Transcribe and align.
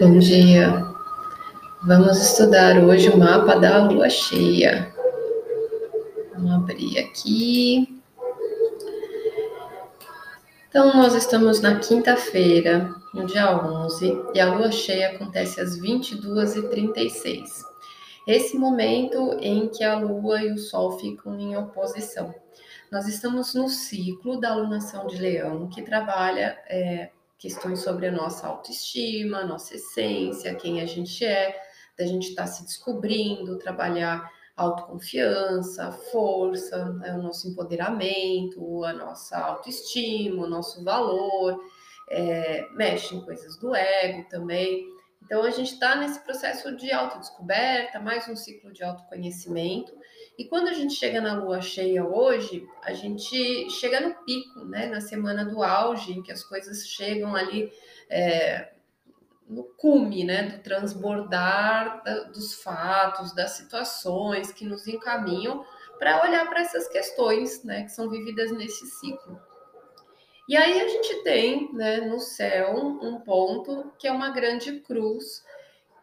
Bom 0.00 0.18
dia. 0.18 0.82
Vamos 1.82 2.16
estudar 2.22 2.82
hoje 2.82 3.10
o 3.10 3.18
mapa 3.18 3.56
da 3.56 3.86
lua 3.86 4.08
cheia. 4.08 4.90
Vamos 6.32 6.52
abrir 6.52 7.00
aqui. 7.00 8.00
Então, 10.70 10.96
nós 10.96 11.14
estamos 11.14 11.60
na 11.60 11.78
quinta-feira, 11.80 12.94
no 13.12 13.26
dia 13.26 13.54
11, 13.54 14.24
e 14.32 14.40
a 14.40 14.54
lua 14.54 14.72
cheia 14.72 15.10
acontece 15.10 15.60
às 15.60 15.78
22h36. 15.78 17.44
Esse 18.26 18.56
momento 18.56 19.36
em 19.38 19.68
que 19.68 19.84
a 19.84 19.98
lua 19.98 20.42
e 20.42 20.50
o 20.50 20.56
sol 20.56 20.98
ficam 20.98 21.38
em 21.38 21.58
oposição. 21.58 22.34
Nós 22.90 23.06
estamos 23.06 23.52
no 23.52 23.68
ciclo 23.68 24.40
da 24.40 24.52
alunação 24.52 25.06
de 25.06 25.18
leão, 25.18 25.68
que 25.68 25.82
trabalha 25.82 26.56
é, 26.70 27.10
questões 27.40 27.80
sobre 27.80 28.06
a 28.06 28.12
nossa 28.12 28.46
autoestima, 28.46 29.44
nossa 29.44 29.74
essência, 29.74 30.54
quem 30.54 30.82
a 30.82 30.86
gente 30.86 31.24
é, 31.24 31.58
da 31.98 32.04
gente 32.04 32.28
estar 32.28 32.42
tá 32.42 32.48
se 32.48 32.62
descobrindo, 32.64 33.58
trabalhar 33.58 34.30
autoconfiança, 34.54 35.90
força, 36.12 36.92
né, 36.92 37.14
o 37.14 37.22
nosso 37.22 37.48
empoderamento, 37.48 38.84
a 38.84 38.92
nossa 38.92 39.38
autoestima, 39.38 40.44
o 40.44 40.48
nosso 40.48 40.84
valor, 40.84 41.58
é, 42.10 42.68
mexe 42.72 43.16
em 43.16 43.24
coisas 43.24 43.56
do 43.56 43.74
ego 43.74 44.28
também. 44.28 44.86
Então 45.24 45.42
a 45.42 45.50
gente 45.50 45.72
está 45.72 45.96
nesse 45.96 46.20
processo 46.20 46.76
de 46.76 46.92
autodescoberta, 46.92 47.98
mais 47.98 48.28
um 48.28 48.36
ciclo 48.36 48.70
de 48.70 48.84
autoconhecimento. 48.84 49.96
E 50.40 50.46
quando 50.46 50.68
a 50.68 50.72
gente 50.72 50.94
chega 50.94 51.20
na 51.20 51.34
lua 51.34 51.60
cheia 51.60 52.02
hoje, 52.02 52.66
a 52.82 52.94
gente 52.94 53.68
chega 53.68 54.00
no 54.00 54.14
pico, 54.24 54.64
né? 54.64 54.86
Na 54.86 54.98
semana 54.98 55.44
do 55.44 55.62
auge, 55.62 56.12
em 56.12 56.22
que 56.22 56.32
as 56.32 56.42
coisas 56.42 56.88
chegam 56.88 57.36
ali 57.36 57.70
é, 58.08 58.72
no 59.46 59.64
cume, 59.64 60.24
né? 60.24 60.44
Do 60.44 60.62
transbordar 60.62 62.02
da, 62.02 62.22
dos 62.22 62.54
fatos, 62.54 63.34
das 63.34 63.50
situações 63.50 64.50
que 64.50 64.64
nos 64.64 64.88
encaminham 64.88 65.62
para 65.98 66.22
olhar 66.22 66.48
para 66.48 66.62
essas 66.62 66.88
questões, 66.88 67.62
né? 67.62 67.82
Que 67.82 67.90
são 67.92 68.08
vividas 68.08 68.50
nesse 68.50 68.86
ciclo. 68.86 69.38
E 70.48 70.56
aí 70.56 70.80
a 70.80 70.88
gente 70.88 71.22
tem, 71.22 71.70
né, 71.74 72.00
no 72.00 72.18
céu, 72.18 72.74
um 72.76 73.20
ponto 73.20 73.92
que 73.98 74.08
é 74.08 74.10
uma 74.10 74.30
grande 74.30 74.80
cruz, 74.80 75.44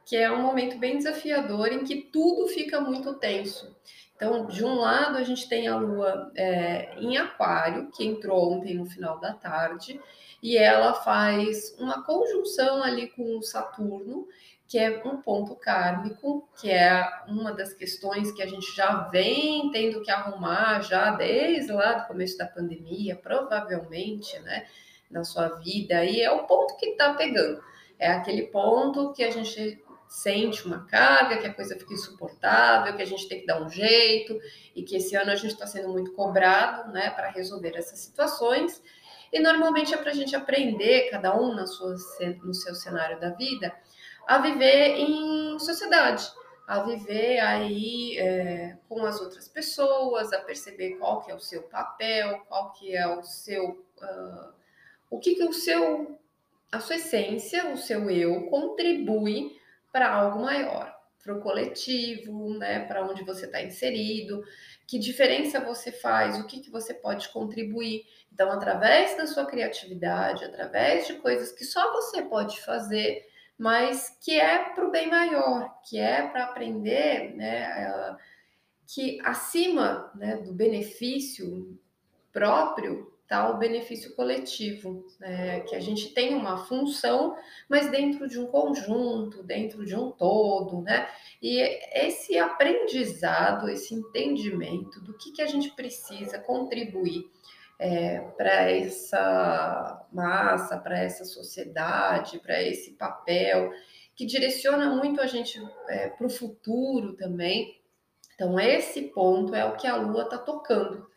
que 0.05 0.15
é 0.15 0.31
um 0.31 0.43
momento 0.43 0.77
bem 0.77 0.95
desafiador 0.95 1.69
em 1.69 1.83
que 1.83 2.03
tudo 2.03 2.47
fica 2.47 2.79
muito 2.79 3.15
tenso. 3.15 3.75
Então, 4.17 4.47
de 4.47 4.65
um 4.65 4.73
lado, 4.73 5.15
a 5.15 5.23
gente 5.23 5.47
tem 5.47 5.67
a 5.67 5.77
Lua 5.77 6.31
é, 6.35 6.95
em 6.97 7.17
Aquário, 7.17 7.91
que 7.91 8.03
entrou 8.03 8.51
ontem 8.53 8.73
no 8.73 8.87
final 8.87 9.19
da 9.19 9.31
tarde, 9.31 10.01
e 10.41 10.57
ela 10.57 10.95
faz 10.95 11.75
uma 11.77 12.03
conjunção 12.03 12.81
ali 12.81 13.09
com 13.09 13.37
o 13.37 13.43
Saturno, 13.43 14.27
que 14.67 14.79
é 14.79 15.01
um 15.05 15.21
ponto 15.21 15.55
kármico, 15.55 16.49
que 16.59 16.69
é 16.71 17.07
uma 17.27 17.53
das 17.53 17.73
questões 17.75 18.31
que 18.31 18.41
a 18.41 18.47
gente 18.47 18.75
já 18.75 19.03
vem 19.09 19.71
tendo 19.71 20.01
que 20.01 20.09
arrumar 20.09 20.81
já 20.81 21.11
desde 21.11 21.71
lá 21.71 21.93
do 21.93 22.07
começo 22.07 22.39
da 22.39 22.47
pandemia, 22.47 23.15
provavelmente, 23.15 24.37
né, 24.39 24.65
na 25.11 25.23
sua 25.23 25.47
vida, 25.59 26.03
e 26.03 26.21
é 26.21 26.31
o 26.31 26.45
ponto 26.47 26.75
que 26.77 26.87
está 26.87 27.13
pegando. 27.13 27.61
É 27.99 28.11
aquele 28.11 28.47
ponto 28.47 29.13
que 29.13 29.23
a 29.23 29.29
gente 29.29 29.79
sente 30.07 30.65
uma 30.65 30.85
carga, 30.85 31.37
que 31.37 31.47
a 31.47 31.53
coisa 31.53 31.77
fica 31.77 31.93
insuportável, 31.93 32.95
que 32.95 33.01
a 33.01 33.05
gente 33.05 33.27
tem 33.27 33.41
que 33.41 33.45
dar 33.45 33.61
um 33.61 33.69
jeito, 33.69 34.39
e 34.75 34.83
que 34.83 34.95
esse 34.95 35.15
ano 35.15 35.31
a 35.31 35.35
gente 35.35 35.51
está 35.51 35.67
sendo 35.67 35.89
muito 35.89 36.13
cobrado 36.13 36.91
né, 36.91 37.09
para 37.09 37.29
resolver 37.29 37.75
essas 37.75 37.99
situações. 37.99 38.81
E 39.31 39.39
normalmente 39.39 39.93
é 39.93 39.97
para 39.97 40.11
a 40.11 40.13
gente 40.13 40.35
aprender, 40.35 41.09
cada 41.09 41.37
um 41.37 41.53
na 41.53 41.67
sua, 41.67 41.95
no 42.43 42.53
seu 42.53 42.73
cenário 42.73 43.19
da 43.19 43.31
vida, 43.31 43.75
a 44.25 44.39
viver 44.39 44.97
em 44.97 45.59
sociedade, 45.59 46.25
a 46.67 46.83
viver 46.83 47.39
aí 47.39 48.17
é, 48.17 48.77
com 48.87 49.05
as 49.05 49.19
outras 49.21 49.47
pessoas, 49.47 50.31
a 50.33 50.39
perceber 50.39 50.97
qual 50.97 51.21
que 51.21 51.31
é 51.31 51.35
o 51.35 51.39
seu 51.39 51.63
papel, 51.63 52.41
qual 52.47 52.71
que 52.73 52.95
é 52.95 53.07
o 53.07 53.23
seu, 53.23 53.69
uh, 54.01 54.53
o 55.09 55.19
que 55.19 55.35
que 55.35 55.43
o 55.43 55.53
seu, 55.53 56.19
a 56.71 56.79
sua 56.79 56.97
essência, 56.97 57.71
o 57.71 57.77
seu 57.77 58.09
eu 58.09 58.47
contribui 58.49 59.56
para 59.97 60.13
algo 60.13 60.41
maior, 60.41 60.95
para 61.23 61.33
o 61.33 61.41
coletivo, 61.41 62.53
né, 62.59 62.85
para 62.85 63.03
onde 63.03 63.23
você 63.23 63.47
está 63.47 63.63
inserido, 63.63 64.43
que 64.85 64.99
diferença 64.99 65.59
você 65.59 65.91
faz, 65.91 66.37
o 66.37 66.45
que, 66.45 66.59
que 66.59 66.69
você 66.69 66.93
pode 66.93 67.27
contribuir. 67.29 68.05
Então, 68.31 68.51
através 68.51 69.17
da 69.17 69.25
sua 69.25 69.47
criatividade, 69.47 70.45
através 70.45 71.07
de 71.07 71.15
coisas 71.15 71.51
que 71.51 71.65
só 71.65 71.91
você 71.93 72.21
pode 72.21 72.61
fazer, 72.61 73.25
mas 73.57 74.15
que 74.21 74.39
é 74.39 74.69
para 74.69 74.87
o 74.87 74.91
bem 74.91 75.09
maior, 75.09 75.81
que 75.81 75.97
é 75.97 76.27
para 76.27 76.43
aprender, 76.43 77.35
né, 77.35 78.15
que 78.85 79.19
acima 79.23 80.11
né, 80.13 80.37
do 80.37 80.53
benefício 80.53 81.75
próprio 82.31 83.16
tá 83.27 83.49
o 83.49 83.57
benefício 83.57 84.15
coletivo, 84.15 85.05
né? 85.19 85.59
que 85.61 85.75
a 85.75 85.79
gente 85.79 86.13
tem 86.13 86.33
uma 86.33 86.65
função, 86.65 87.35
mas 87.69 87.91
dentro 87.91 88.27
de 88.27 88.39
um 88.39 88.47
conjunto, 88.47 89.43
dentro 89.43 89.85
de 89.85 89.95
um 89.95 90.11
todo, 90.11 90.81
né? 90.81 91.09
E 91.41 91.59
esse 91.93 92.37
aprendizado, 92.37 93.69
esse 93.69 93.93
entendimento 93.93 95.01
do 95.01 95.17
que, 95.17 95.31
que 95.31 95.41
a 95.41 95.47
gente 95.47 95.71
precisa 95.71 96.39
contribuir 96.39 97.29
é, 97.79 98.19
para 98.37 98.71
essa 98.71 100.07
massa, 100.11 100.77
para 100.77 100.97
essa 100.97 101.25
sociedade, 101.25 102.39
para 102.39 102.61
esse 102.63 102.91
papel, 102.91 103.71
que 104.15 104.25
direciona 104.25 104.89
muito 104.89 105.21
a 105.21 105.27
gente 105.27 105.61
é, 105.89 106.07
para 106.09 106.25
o 106.25 106.29
futuro 106.29 107.13
também. 107.13 107.79
Então, 108.33 108.59
esse 108.59 109.01
ponto 109.01 109.53
é 109.53 109.65
o 109.65 109.75
que 109.75 109.85
a 109.85 109.95
Lua 109.95 110.23
está 110.23 110.37
tocando 110.37 111.07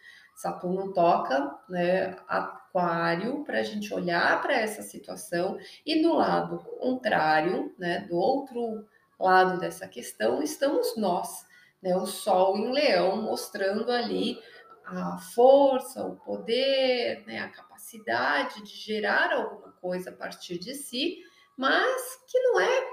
Saturno 0.40 0.94
toca, 0.94 1.54
né, 1.68 2.16
Aquário, 2.26 3.44
para 3.44 3.58
a 3.58 3.62
gente 3.62 3.92
olhar 3.92 4.40
para 4.40 4.54
essa 4.54 4.80
situação, 4.80 5.58
e 5.84 6.00
do 6.00 6.14
lado 6.14 6.60
contrário, 6.80 7.74
né, 7.78 8.06
do 8.08 8.16
outro 8.16 8.86
lado 9.18 9.60
dessa 9.60 9.86
questão, 9.86 10.42
estamos 10.42 10.96
nós, 10.96 11.46
né, 11.82 11.94
o 11.94 12.06
Sol 12.06 12.56
em 12.56 12.72
Leão, 12.72 13.20
mostrando 13.20 13.92
ali 13.92 14.38
a 14.82 15.18
força, 15.18 16.06
o 16.06 16.16
poder, 16.16 17.22
né, 17.26 17.40
a 17.40 17.50
capacidade 17.50 18.62
de 18.62 18.74
gerar 18.74 19.34
alguma 19.34 19.72
coisa 19.72 20.08
a 20.08 20.14
partir 20.14 20.58
de 20.58 20.74
si, 20.74 21.18
mas 21.54 22.16
que 22.26 22.38
não 22.44 22.60
é 22.60 22.88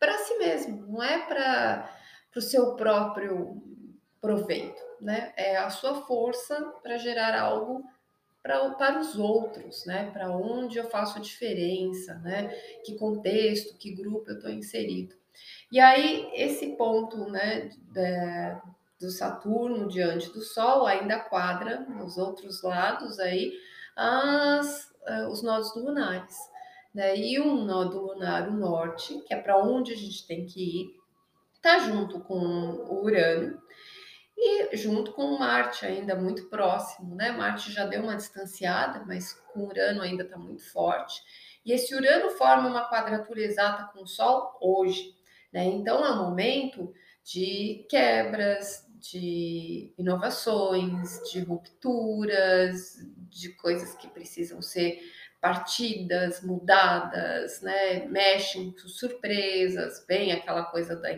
para 0.00 0.18
si 0.18 0.36
mesmo, 0.36 0.84
não 0.88 1.00
é 1.00 1.26
para 1.26 1.88
o 2.34 2.40
seu 2.40 2.74
próprio 2.74 3.62
proveito, 4.20 4.82
né? 5.02 5.32
É 5.36 5.56
a 5.56 5.68
sua 5.68 6.02
força 6.06 6.58
para 6.82 6.96
gerar 6.96 7.38
algo 7.38 7.84
pra, 8.42 8.70
para 8.70 9.00
os 9.00 9.18
outros, 9.18 9.84
né? 9.84 10.10
Para 10.12 10.30
onde 10.30 10.78
eu 10.78 10.88
faço 10.88 11.18
a 11.18 11.22
diferença, 11.22 12.14
né? 12.20 12.48
Que 12.84 12.96
contexto, 12.96 13.76
que 13.76 13.94
grupo 13.94 14.30
eu 14.30 14.36
estou 14.36 14.50
inserido. 14.50 15.14
E 15.70 15.80
aí, 15.80 16.30
esse 16.34 16.76
ponto, 16.76 17.30
né, 17.30 17.70
de, 17.90 18.60
do 19.00 19.10
Saturno 19.10 19.88
diante 19.88 20.30
do 20.30 20.42
Sol 20.42 20.86
ainda 20.86 21.18
quadra 21.18 21.80
nos 21.80 22.18
outros 22.18 22.62
lados 22.62 23.18
aí 23.18 23.52
as, 23.96 24.90
uh, 25.08 25.28
os 25.30 25.42
nodos 25.42 25.74
lunares. 25.74 26.36
Né? 26.94 27.16
E 27.16 27.40
um 27.40 27.64
nó 27.64 27.84
do 27.84 28.00
lunar, 28.00 28.48
o 28.48 28.52
norte, 28.52 29.18
que 29.26 29.32
é 29.32 29.40
para 29.40 29.58
onde 29.58 29.92
a 29.92 29.96
gente 29.96 30.26
tem 30.26 30.44
que 30.44 30.82
ir, 30.82 30.96
tá 31.62 31.78
junto 31.78 32.20
com 32.20 32.34
o 32.36 33.02
Urano, 33.04 33.61
e 34.44 34.76
junto 34.76 35.12
com 35.12 35.38
Marte 35.38 35.86
ainda 35.86 36.16
muito 36.16 36.48
próximo, 36.48 37.14
né? 37.14 37.30
Marte 37.30 37.70
já 37.72 37.86
deu 37.86 38.02
uma 38.02 38.16
distanciada, 38.16 39.04
mas 39.06 39.32
com 39.52 39.66
Urano 39.66 40.02
ainda 40.02 40.24
está 40.24 40.36
muito 40.36 40.68
forte. 40.72 41.22
E 41.64 41.72
esse 41.72 41.94
Urano 41.94 42.30
forma 42.30 42.68
uma 42.68 42.90
quadratura 42.90 43.40
exata 43.40 43.92
com 43.92 44.02
o 44.02 44.06
Sol 44.06 44.58
hoje, 44.60 45.14
né? 45.52 45.64
Então 45.64 46.04
é 46.04 46.10
um 46.10 46.24
momento 46.28 46.92
de 47.22 47.86
quebras, 47.88 48.84
de 48.98 49.92
inovações, 49.96 51.20
de 51.30 51.40
rupturas, 51.40 52.96
de 53.30 53.50
coisas 53.50 53.94
que 53.94 54.08
precisam 54.08 54.60
ser 54.60 55.00
partidas, 55.40 56.42
mudadas, 56.42 57.60
né? 57.62 58.06
Mexem 58.06 58.72
com 58.72 58.88
surpresas, 58.88 60.04
vem 60.06 60.32
aquela 60.32 60.64
coisa 60.64 60.96
da 60.96 61.12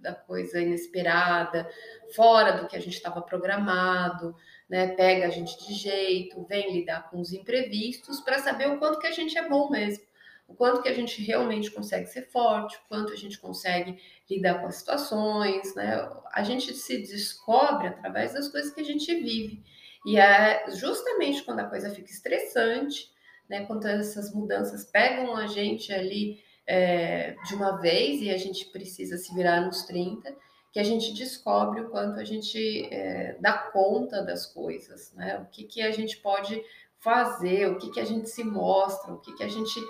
da 0.00 0.14
coisa 0.14 0.60
inesperada, 0.60 1.68
fora 2.14 2.52
do 2.52 2.66
que 2.66 2.76
a 2.76 2.80
gente 2.80 2.94
estava 2.94 3.20
programado, 3.22 4.34
né? 4.68 4.88
Pega 4.88 5.26
a 5.26 5.30
gente 5.30 5.66
de 5.66 5.74
jeito, 5.74 6.44
vem 6.46 6.72
lidar 6.72 7.10
com 7.10 7.20
os 7.20 7.32
imprevistos 7.32 8.20
para 8.20 8.38
saber 8.38 8.68
o 8.68 8.78
quanto 8.78 8.98
que 8.98 9.06
a 9.06 9.12
gente 9.12 9.36
é 9.36 9.48
bom 9.48 9.70
mesmo, 9.70 10.04
o 10.46 10.54
quanto 10.54 10.82
que 10.82 10.88
a 10.88 10.94
gente 10.94 11.22
realmente 11.22 11.70
consegue 11.70 12.06
ser 12.06 12.28
forte, 12.30 12.76
o 12.76 12.88
quanto 12.88 13.12
a 13.12 13.16
gente 13.16 13.38
consegue 13.38 13.98
lidar 14.28 14.60
com 14.60 14.66
as 14.66 14.76
situações, 14.76 15.74
né? 15.74 16.08
A 16.32 16.42
gente 16.42 16.72
se 16.74 16.98
descobre 16.98 17.88
através 17.88 18.32
das 18.32 18.48
coisas 18.48 18.72
que 18.72 18.80
a 18.80 18.84
gente 18.84 19.14
vive. 19.14 19.62
E 20.06 20.18
é 20.18 20.64
justamente 20.70 21.42
quando 21.42 21.60
a 21.60 21.68
coisa 21.68 21.90
fica 21.90 22.10
estressante, 22.10 23.10
né? 23.48 23.66
Quando 23.66 23.86
essas 23.86 24.32
mudanças 24.32 24.84
pegam 24.84 25.36
a 25.36 25.46
gente 25.46 25.92
ali 25.92 26.42
é, 26.70 27.34
de 27.48 27.54
uma 27.56 27.78
vez 27.78 28.22
e 28.22 28.30
a 28.30 28.38
gente 28.38 28.66
precisa 28.66 29.18
se 29.18 29.34
virar 29.34 29.60
nos 29.60 29.82
30, 29.82 30.32
que 30.72 30.78
a 30.78 30.84
gente 30.84 31.12
descobre 31.12 31.80
o 31.80 31.90
quanto 31.90 32.20
a 32.20 32.24
gente 32.24 32.86
é, 32.94 33.36
dá 33.40 33.58
conta 33.72 34.22
das 34.22 34.46
coisas, 34.46 35.12
né? 35.14 35.40
O 35.40 35.46
que, 35.46 35.64
que 35.64 35.82
a 35.82 35.90
gente 35.90 36.18
pode 36.18 36.62
fazer, 37.00 37.68
o 37.68 37.76
que, 37.76 37.90
que 37.90 37.98
a 37.98 38.04
gente 38.04 38.30
se 38.30 38.44
mostra, 38.44 39.12
o 39.12 39.18
que, 39.18 39.32
que 39.32 39.42
a 39.42 39.48
gente 39.48 39.80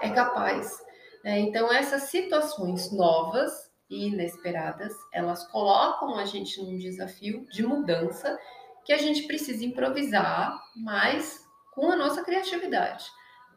é 0.00 0.10
capaz. 0.10 0.78
Né? 1.24 1.40
Então, 1.40 1.72
essas 1.72 2.04
situações 2.04 2.92
novas 2.92 3.68
e 3.90 4.06
inesperadas, 4.06 4.92
elas 5.12 5.44
colocam 5.48 6.16
a 6.16 6.24
gente 6.24 6.62
num 6.62 6.78
desafio 6.78 7.44
de 7.46 7.66
mudança 7.66 8.38
que 8.84 8.92
a 8.92 8.98
gente 8.98 9.24
precisa 9.26 9.64
improvisar, 9.64 10.56
mas 10.76 11.44
com 11.74 11.90
a 11.90 11.96
nossa 11.96 12.22
criatividade, 12.22 13.06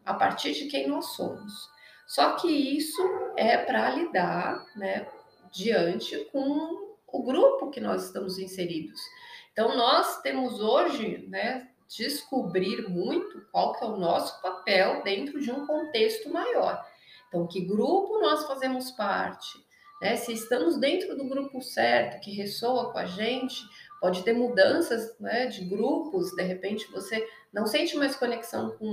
a 0.03 0.15
partir 0.15 0.53
de 0.53 0.65
quem 0.65 0.87
nós 0.87 1.13
somos. 1.13 1.69
Só 2.11 2.33
que 2.33 2.49
isso 2.49 3.01
é 3.37 3.57
para 3.57 3.89
lidar, 3.91 4.65
né, 4.75 5.07
diante 5.49 6.25
com 6.25 6.97
o 7.07 7.23
grupo 7.23 7.69
que 7.69 7.79
nós 7.79 8.03
estamos 8.03 8.37
inseridos. 8.37 8.99
Então 9.53 9.77
nós 9.77 10.21
temos 10.21 10.59
hoje, 10.59 11.25
né, 11.29 11.69
descobrir 11.87 12.89
muito 12.89 13.47
qual 13.49 13.71
que 13.71 13.85
é 13.85 13.87
o 13.87 13.95
nosso 13.95 14.41
papel 14.41 15.01
dentro 15.03 15.39
de 15.39 15.53
um 15.53 15.65
contexto 15.65 16.29
maior. 16.29 16.85
Então, 17.29 17.47
que 17.47 17.61
grupo 17.61 18.19
nós 18.19 18.45
fazemos 18.45 18.91
parte? 18.91 19.57
Né? 20.01 20.17
Se 20.17 20.33
estamos 20.33 20.77
dentro 20.77 21.15
do 21.15 21.29
grupo 21.29 21.61
certo, 21.61 22.19
que 22.19 22.35
ressoa 22.35 22.91
com 22.91 22.97
a 22.97 23.05
gente, 23.05 23.55
pode 24.01 24.21
ter 24.23 24.33
mudanças 24.33 25.17
né, 25.17 25.45
de 25.45 25.63
grupos, 25.63 26.35
de 26.35 26.43
repente 26.43 26.91
você 26.91 27.25
não 27.53 27.65
sente 27.65 27.97
mais 27.97 28.15
conexão 28.15 28.71
com 28.71 28.85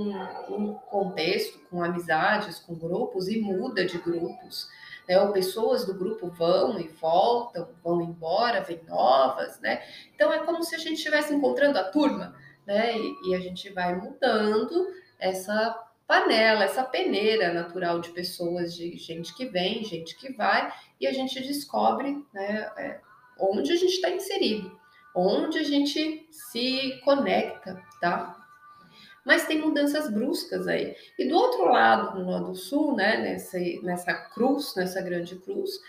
um 0.49 0.73
contexto, 0.73 1.59
com 1.69 1.83
amizades, 1.83 2.59
com 2.59 2.75
grupos 2.75 3.27
e 3.27 3.39
muda 3.39 3.85
de 3.85 3.97
grupos. 3.97 4.67
Né? 5.07 5.19
Ou 5.19 5.31
pessoas 5.31 5.85
do 5.85 5.93
grupo 5.93 6.27
vão 6.27 6.79
e 6.79 6.87
voltam, 6.87 7.69
vão 7.83 8.01
embora, 8.01 8.61
vêm 8.61 8.81
novas, 8.87 9.59
né? 9.59 9.81
Então 10.13 10.31
é 10.31 10.39
como 10.39 10.63
se 10.63 10.75
a 10.75 10.77
gente 10.77 10.95
estivesse 10.95 11.33
encontrando 11.33 11.79
a 11.79 11.83
turma, 11.85 12.35
né? 12.67 12.97
E, 12.97 13.29
e 13.29 13.35
a 13.35 13.39
gente 13.39 13.69
vai 13.69 13.95
mudando 13.95 14.87
essa 15.17 15.85
panela, 16.09 16.63
essa 16.63 16.83
peneira 16.83 17.53
natural 17.53 17.99
de 17.99 18.09
pessoas, 18.09 18.75
de 18.75 18.97
gente 18.97 19.33
que 19.35 19.45
vem, 19.45 19.83
gente 19.83 20.17
que 20.17 20.33
vai, 20.33 20.73
e 20.99 21.05
a 21.05 21.13
gente 21.13 21.39
descobre 21.39 22.17
né, 22.33 22.71
é, 22.77 22.99
onde 23.39 23.71
a 23.71 23.75
gente 23.75 23.93
está 23.93 24.09
inserido, 24.09 24.75
onde 25.15 25.59
a 25.59 25.63
gente 25.63 26.27
se 26.31 26.99
conecta, 27.03 27.79
tá? 28.01 28.38
Mas 29.25 29.45
tem 29.45 29.59
mudanças 29.59 30.11
bruscas 30.11 30.67
aí. 30.67 30.95
E 31.17 31.27
do 31.27 31.35
outro 31.35 31.65
lado, 31.65 32.19
no 32.19 32.31
lado 32.31 32.55
sul, 32.55 32.95
né, 32.95 33.17
nessa, 33.17 33.57
nessa 33.83 34.13
cruz, 34.13 34.73
nessa 34.75 35.01
grande 35.01 35.35
cruz, 35.35 35.79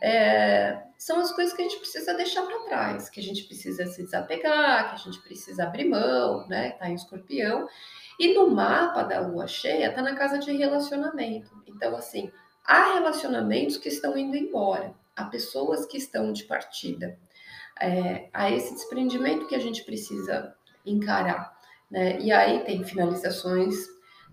é, 0.00 0.80
são 0.96 1.20
as 1.20 1.32
coisas 1.32 1.54
que 1.54 1.62
a 1.62 1.64
gente 1.64 1.78
precisa 1.78 2.14
deixar 2.14 2.42
para 2.42 2.58
trás, 2.60 3.08
que 3.08 3.20
a 3.20 3.22
gente 3.22 3.44
precisa 3.44 3.86
se 3.86 4.02
desapegar, 4.02 4.88
que 4.88 4.94
a 4.94 4.98
gente 4.98 5.20
precisa 5.20 5.64
abrir 5.64 5.88
mão, 5.88 6.46
né? 6.48 6.72
Tá 6.72 6.88
em 6.88 6.94
escorpião. 6.94 7.68
E 8.18 8.34
no 8.34 8.50
mapa 8.50 9.02
da 9.02 9.20
lua 9.20 9.46
cheia, 9.46 9.92
tá 9.92 10.02
na 10.02 10.14
casa 10.16 10.38
de 10.38 10.50
relacionamento. 10.52 11.50
Então, 11.66 11.96
assim, 11.96 12.30
há 12.64 12.94
relacionamentos 12.94 13.76
que 13.76 13.88
estão 13.88 14.16
indo 14.16 14.36
embora, 14.36 14.94
há 15.14 15.24
pessoas 15.24 15.86
que 15.86 15.98
estão 15.98 16.32
de 16.32 16.44
partida. 16.44 17.18
É, 17.80 18.28
há 18.32 18.50
esse 18.50 18.74
desprendimento 18.74 19.46
que 19.46 19.54
a 19.54 19.60
gente 19.60 19.84
precisa 19.84 20.54
encarar. 20.84 21.57
Né? 21.90 22.20
E 22.20 22.30
aí 22.32 22.60
tem 22.64 22.84
finalizações, 22.84 23.74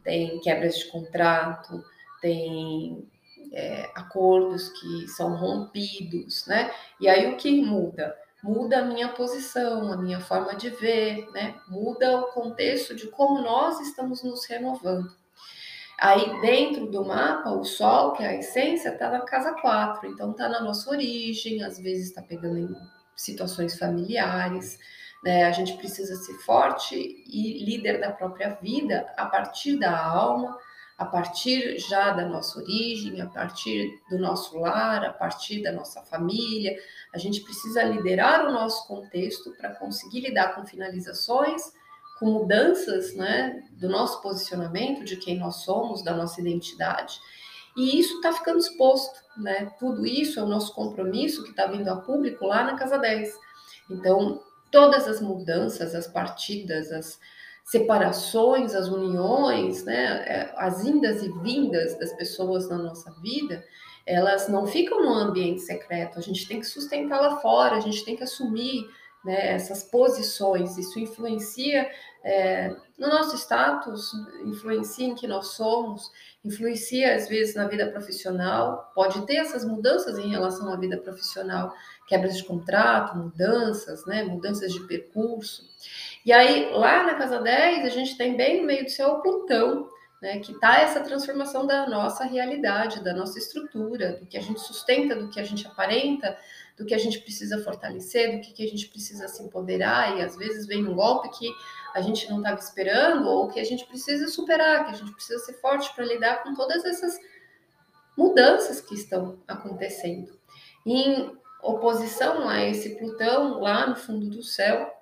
tem 0.03 0.39
quebras 0.39 0.77
de 0.77 0.85
contrato, 0.85 1.83
tem 2.21 3.07
é, 3.51 3.89
acordos 3.95 4.69
que 4.69 5.07
são 5.07 5.35
rompidos, 5.35 6.45
né? 6.47 6.71
E 6.99 7.07
aí 7.07 7.31
o 7.31 7.37
que 7.37 7.61
muda? 7.61 8.15
Muda 8.43 8.79
a 8.79 8.85
minha 8.85 9.09
posição, 9.09 9.91
a 9.91 9.97
minha 9.97 10.19
forma 10.19 10.55
de 10.55 10.69
ver, 10.69 11.27
né? 11.31 11.55
Muda 11.67 12.19
o 12.19 12.23
contexto 12.27 12.93
de 12.93 13.07
como 13.07 13.41
nós 13.41 13.79
estamos 13.79 14.23
nos 14.23 14.45
renovando. 14.45 15.09
Aí 15.97 16.41
dentro 16.41 16.87
do 16.87 17.05
mapa, 17.05 17.51
o 17.51 17.63
Sol, 17.63 18.11
que 18.11 18.23
é 18.23 18.27
a 18.27 18.35
essência, 18.35 18.89
está 18.89 19.09
na 19.09 19.21
casa 19.21 19.53
4, 19.53 20.09
então 20.09 20.31
está 20.31 20.49
na 20.49 20.61
nossa 20.61 20.89
origem, 20.89 21.63
às 21.63 21.79
vezes 21.79 22.09
está 22.09 22.21
pegando 22.21 22.57
em 22.57 22.75
situações 23.15 23.79
familiares, 23.79 24.77
né? 25.23 25.45
A 25.45 25.51
gente 25.51 25.73
precisa 25.77 26.15
ser 26.15 26.33
forte 26.39 26.95
e 26.95 27.63
líder 27.63 27.99
da 27.99 28.11
própria 28.11 28.49
vida 28.61 29.11
a 29.17 29.25
partir 29.25 29.77
da 29.77 29.97
alma, 29.97 30.57
a 30.97 31.05
partir 31.05 31.77
já 31.77 32.11
da 32.11 32.25
nossa 32.25 32.59
origem, 32.59 33.19
a 33.19 33.27
partir 33.27 34.01
do 34.09 34.17
nosso 34.17 34.57
lar, 34.57 35.03
a 35.03 35.11
partir 35.11 35.61
da 35.61 35.71
nossa 35.71 36.01
família. 36.03 36.77
A 37.13 37.17
gente 37.17 37.41
precisa 37.41 37.83
liderar 37.83 38.45
o 38.45 38.51
nosso 38.51 38.87
contexto 38.87 39.51
para 39.57 39.75
conseguir 39.75 40.21
lidar 40.21 40.55
com 40.55 40.65
finalizações, 40.65 41.73
com 42.19 42.27
mudanças 42.27 43.13
né, 43.13 43.61
do 43.71 43.89
nosso 43.89 44.21
posicionamento, 44.21 45.03
de 45.03 45.17
quem 45.17 45.37
nós 45.37 45.57
somos, 45.57 46.01
da 46.01 46.15
nossa 46.15 46.39
identidade. 46.39 47.19
E 47.75 47.99
isso 47.99 48.15
está 48.15 48.31
ficando 48.31 48.59
exposto, 48.59 49.19
né? 49.35 49.69
Tudo 49.77 50.05
isso 50.05 50.39
é 50.39 50.43
o 50.43 50.47
nosso 50.47 50.73
compromisso 50.73 51.43
que 51.43 51.49
está 51.49 51.67
vindo 51.67 51.89
a 51.89 51.97
público 51.97 52.45
lá 52.45 52.63
na 52.63 52.77
Casa 52.77 52.97
10. 52.97 53.37
Então, 53.89 54.41
todas 54.75 55.07
as 55.07 55.21
mudanças, 55.21 55.95
as 55.95 56.05
partidas, 56.05 56.91
as, 56.91 57.17
separações, 57.65 58.75
as 58.75 58.87
uniões, 58.87 59.83
né, 59.83 60.23
é, 60.27 60.53
as 60.55 60.85
indas 60.85 61.23
e 61.23 61.29
vindas 61.39 61.97
das 61.97 62.13
pessoas 62.13 62.69
na 62.69 62.77
nossa 62.77 63.11
vida, 63.21 63.65
elas 64.05 64.47
não 64.47 64.67
ficam 64.67 65.01
no 65.01 65.11
ambiente 65.11 65.61
secreto, 65.61 66.19
a 66.19 66.21
gente 66.21 66.47
tem 66.47 66.59
que 66.59 66.67
sustentar 66.67 67.19
lá 67.19 67.37
fora, 67.37 67.75
a 67.75 67.79
gente 67.79 68.05
tem 68.05 68.15
que 68.15 68.23
assumir 68.23 68.85
né, 69.25 69.53
essas 69.53 69.83
posições, 69.83 70.77
isso 70.77 70.99
influencia 70.99 71.89
é, 72.23 72.75
no 72.97 73.07
nosso 73.07 73.35
status, 73.35 74.11
influencia 74.45 75.07
em 75.07 75.15
que 75.15 75.27
nós 75.27 75.47
somos, 75.47 76.11
influencia 76.43 77.15
às 77.15 77.27
vezes 77.27 77.55
na 77.55 77.67
vida 77.67 77.87
profissional, 77.87 78.91
pode 78.93 79.25
ter 79.25 79.37
essas 79.37 79.65
mudanças 79.65 80.17
em 80.19 80.29
relação 80.29 80.71
à 80.71 80.75
vida 80.75 80.97
profissional, 80.97 81.73
quebras 82.07 82.37
de 82.37 82.43
contrato, 82.43 83.17
mudanças, 83.17 84.05
né, 84.05 84.23
mudanças 84.23 84.71
de 84.71 84.79
percurso. 84.81 85.67
E 86.23 86.31
aí, 86.31 86.69
lá 86.71 87.03
na 87.03 87.15
casa 87.15 87.39
10, 87.39 87.85
a 87.85 87.89
gente 87.89 88.15
tem 88.15 88.37
bem 88.37 88.61
no 88.61 88.67
meio 88.67 88.83
do 88.83 88.91
céu 88.91 89.09
o 89.09 89.21
Plutão, 89.21 89.89
né, 90.21 90.39
que 90.39 90.51
está 90.51 90.79
essa 90.79 91.01
transformação 91.01 91.67
da 91.67 91.87
nossa 91.87 92.23
realidade, 92.23 93.03
da 93.03 93.13
nossa 93.13 93.37
estrutura, 93.37 94.13
do 94.13 94.25
que 94.25 94.37
a 94.37 94.41
gente 94.41 94.59
sustenta, 94.61 95.15
do 95.15 95.29
que 95.29 95.39
a 95.39 95.43
gente 95.43 95.67
aparenta, 95.67 96.37
do 96.77 96.85
que 96.85 96.93
a 96.93 96.97
gente 96.97 97.19
precisa 97.19 97.63
fortalecer, 97.63 98.35
do 98.35 98.41
que, 98.41 98.53
que 98.53 98.63
a 98.63 98.67
gente 98.67 98.87
precisa 98.89 99.27
se 99.27 99.41
empoderar, 99.41 100.17
e 100.17 100.21
às 100.21 100.35
vezes 100.35 100.67
vem 100.67 100.85
um 100.85 100.95
golpe 100.95 101.29
que 101.29 101.49
a 101.93 102.01
gente 102.01 102.29
não 102.29 102.39
estava 102.39 102.59
esperando, 102.59 103.27
ou 103.27 103.47
que 103.47 103.59
a 103.59 103.63
gente 103.63 103.85
precisa 103.85 104.27
superar, 104.27 104.85
que 104.85 104.91
a 104.91 104.95
gente 104.95 105.13
precisa 105.13 105.39
ser 105.39 105.53
forte 105.53 105.93
para 105.95 106.05
lidar 106.05 106.43
com 106.43 106.53
todas 106.53 106.83
essas 106.83 107.17
mudanças 108.17 108.81
que 108.81 108.95
estão 108.95 109.41
acontecendo. 109.47 110.37
Em 110.85 111.31
oposição 111.63 112.47
a 112.47 112.63
esse 112.63 112.97
Plutão, 112.97 113.61
lá 113.61 113.87
no 113.87 113.95
fundo 113.95 114.29
do 114.29 114.43
céu, 114.43 114.93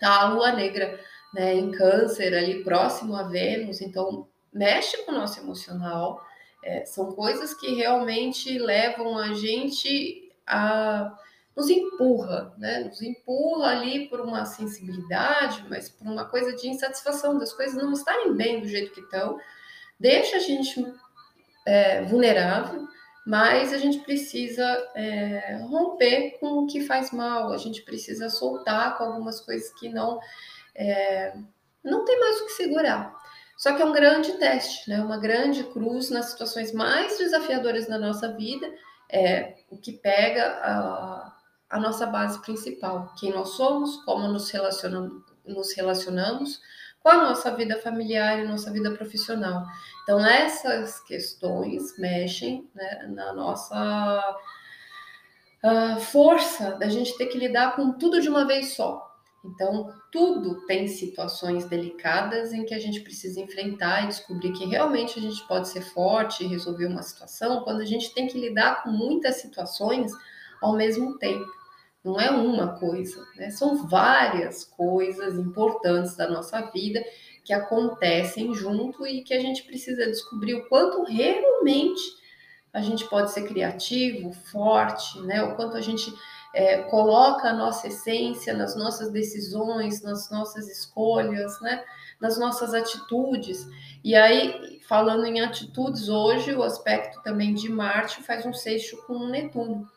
tá 0.00 0.22
a 0.22 0.32
lua 0.32 0.52
negra, 0.52 0.98
né, 1.34 1.54
em 1.54 1.70
câncer, 1.72 2.34
ali 2.34 2.62
próximo 2.62 3.14
a 3.14 3.24
Vênus, 3.24 3.80
então 3.80 4.28
mexe 4.52 5.04
com 5.04 5.12
o 5.12 5.14
nosso 5.14 5.40
emocional, 5.40 6.22
é, 6.64 6.84
são 6.84 7.12
coisas 7.12 7.52
que 7.54 7.74
realmente 7.74 8.58
levam 8.58 9.18
a 9.18 9.34
gente 9.34 10.27
a 10.48 11.16
nos 11.58 11.68
empurra, 11.68 12.54
né? 12.56 12.84
Nos 12.84 13.02
empurra 13.02 13.70
ali 13.70 14.08
por 14.08 14.20
uma 14.20 14.44
sensibilidade, 14.44 15.64
mas 15.68 15.88
por 15.88 16.06
uma 16.06 16.24
coisa 16.24 16.54
de 16.54 16.68
insatisfação 16.68 17.36
das 17.36 17.52
coisas 17.52 17.82
não 17.82 17.92
estarem 17.92 18.32
bem 18.36 18.60
do 18.60 18.68
jeito 18.68 18.92
que 18.92 19.00
estão, 19.00 19.36
deixa 19.98 20.36
a 20.36 20.38
gente 20.38 20.86
é, 21.66 22.02
vulnerável, 22.02 22.86
mas 23.26 23.72
a 23.72 23.78
gente 23.78 23.98
precisa 23.98 24.64
é, 24.94 25.58
romper 25.68 26.38
com 26.38 26.60
o 26.60 26.66
que 26.68 26.86
faz 26.86 27.10
mal, 27.10 27.52
a 27.52 27.58
gente 27.58 27.82
precisa 27.82 28.30
soltar 28.30 28.96
com 28.96 29.04
algumas 29.04 29.40
coisas 29.40 29.68
que 29.74 29.88
não 29.88 30.20
é, 30.76 31.34
não 31.82 32.04
tem 32.04 32.20
mais 32.20 32.40
o 32.40 32.46
que 32.46 32.52
segurar. 32.52 33.12
Só 33.56 33.74
que 33.74 33.82
é 33.82 33.84
um 33.84 33.92
grande 33.92 34.34
teste, 34.34 34.88
né? 34.88 35.02
Uma 35.02 35.18
grande 35.18 35.64
cruz 35.64 36.10
nas 36.10 36.26
situações 36.26 36.72
mais 36.72 37.18
desafiadoras 37.18 37.88
da 37.88 37.98
nossa 37.98 38.32
vida, 38.32 38.72
é 39.10 39.56
o 39.70 39.78
que 39.78 39.92
pega 39.92 40.44
a, 40.62 41.36
a 41.70 41.80
nossa 41.80 42.06
base 42.06 42.40
principal, 42.42 43.12
quem 43.18 43.32
nós 43.32 43.50
somos, 43.50 43.96
como 44.04 44.28
nos 44.28 44.50
relacionamos, 44.50 45.22
nos 45.46 45.74
relacionamos 45.74 46.60
com 47.00 47.08
a 47.08 47.28
nossa 47.28 47.50
vida 47.54 47.80
familiar 47.80 48.38
e 48.38 48.46
nossa 48.46 48.70
vida 48.70 48.90
profissional. 48.90 49.64
Então, 50.02 50.24
essas 50.24 51.00
questões 51.00 51.98
mexem 51.98 52.68
né, 52.74 53.06
na 53.08 53.32
nossa 53.32 54.36
uh, 55.64 56.00
força 56.00 56.72
da 56.72 56.88
gente 56.88 57.16
ter 57.16 57.26
que 57.26 57.38
lidar 57.38 57.76
com 57.76 57.92
tudo 57.92 58.20
de 58.20 58.28
uma 58.28 58.46
vez 58.46 58.74
só. 58.74 59.07
Então, 59.44 59.92
tudo 60.10 60.66
tem 60.66 60.88
situações 60.88 61.64
delicadas 61.64 62.52
em 62.52 62.64
que 62.64 62.74
a 62.74 62.78
gente 62.78 63.00
precisa 63.00 63.40
enfrentar 63.40 64.04
e 64.04 64.08
descobrir 64.08 64.52
que 64.52 64.66
realmente 64.66 65.18
a 65.18 65.22
gente 65.22 65.46
pode 65.46 65.68
ser 65.68 65.82
forte 65.82 66.42
e 66.42 66.48
resolver 66.48 66.86
uma 66.86 67.02
situação 67.02 67.62
quando 67.62 67.80
a 67.80 67.84
gente 67.84 68.12
tem 68.12 68.26
que 68.26 68.38
lidar 68.38 68.82
com 68.82 68.90
muitas 68.90 69.36
situações 69.36 70.12
ao 70.60 70.76
mesmo 70.76 71.16
tempo. 71.18 71.46
Não 72.04 72.20
é 72.20 72.30
uma 72.30 72.78
coisa, 72.78 73.24
né? 73.36 73.50
são 73.50 73.86
várias 73.86 74.64
coisas 74.64 75.34
importantes 75.34 76.16
da 76.16 76.28
nossa 76.28 76.60
vida 76.70 77.04
que 77.44 77.52
acontecem 77.52 78.54
junto 78.54 79.06
e 79.06 79.22
que 79.22 79.34
a 79.34 79.40
gente 79.40 79.62
precisa 79.64 80.06
descobrir 80.06 80.54
o 80.54 80.68
quanto 80.68 81.04
realmente 81.04 82.00
a 82.72 82.80
gente 82.80 83.08
pode 83.08 83.32
ser 83.32 83.48
criativo, 83.48 84.32
forte, 84.32 85.18
né? 85.22 85.42
O 85.42 85.56
quanto 85.56 85.76
a 85.76 85.80
gente 85.80 86.12
é, 86.54 86.82
coloca 86.84 87.48
a 87.48 87.52
nossa 87.52 87.88
essência 87.88 88.54
nas 88.54 88.74
nossas 88.76 89.10
decisões, 89.10 90.02
nas 90.02 90.30
nossas 90.30 90.68
escolhas, 90.68 91.60
né? 91.60 91.84
Nas 92.20 92.38
nossas 92.38 92.74
atitudes. 92.74 93.66
E 94.02 94.14
aí, 94.14 94.80
falando 94.88 95.26
em 95.26 95.40
atitudes, 95.40 96.08
hoje 96.08 96.54
o 96.54 96.62
aspecto 96.62 97.22
também 97.22 97.54
de 97.54 97.68
Marte 97.68 98.22
faz 98.22 98.44
um 98.46 98.52
seixo 98.52 98.96
com 99.06 99.28
Netuno. 99.28 99.88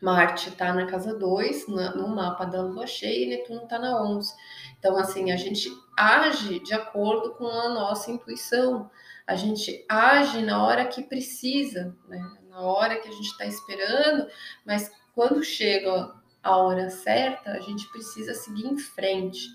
Marte 0.00 0.48
está 0.48 0.72
na 0.72 0.86
casa 0.86 1.14
2, 1.14 1.68
no 1.68 2.08
mapa 2.08 2.46
da 2.46 2.62
lua 2.62 2.86
cheia, 2.86 3.26
e 3.26 3.28
Netuno 3.28 3.64
está 3.64 3.78
na 3.78 4.02
11. 4.02 4.32
Então, 4.78 4.96
assim, 4.96 5.30
a 5.30 5.36
gente 5.36 5.70
age 5.94 6.58
de 6.60 6.72
acordo 6.72 7.34
com 7.34 7.46
a 7.46 7.68
nossa 7.68 8.10
intuição, 8.10 8.90
a 9.26 9.36
gente 9.36 9.84
age 9.86 10.40
na 10.40 10.64
hora 10.64 10.86
que 10.86 11.02
precisa, 11.02 11.94
né? 12.08 12.40
na 12.48 12.60
hora 12.60 12.98
que 12.98 13.08
a 13.08 13.12
gente 13.12 13.28
está 13.28 13.46
esperando, 13.46 14.26
mas 14.66 14.90
quando 15.20 15.44
chega 15.44 16.14
a 16.42 16.56
hora 16.56 16.88
certa, 16.88 17.50
a 17.50 17.60
gente 17.60 17.86
precisa 17.88 18.32
seguir 18.32 18.64
em 18.64 18.78
frente, 18.78 19.50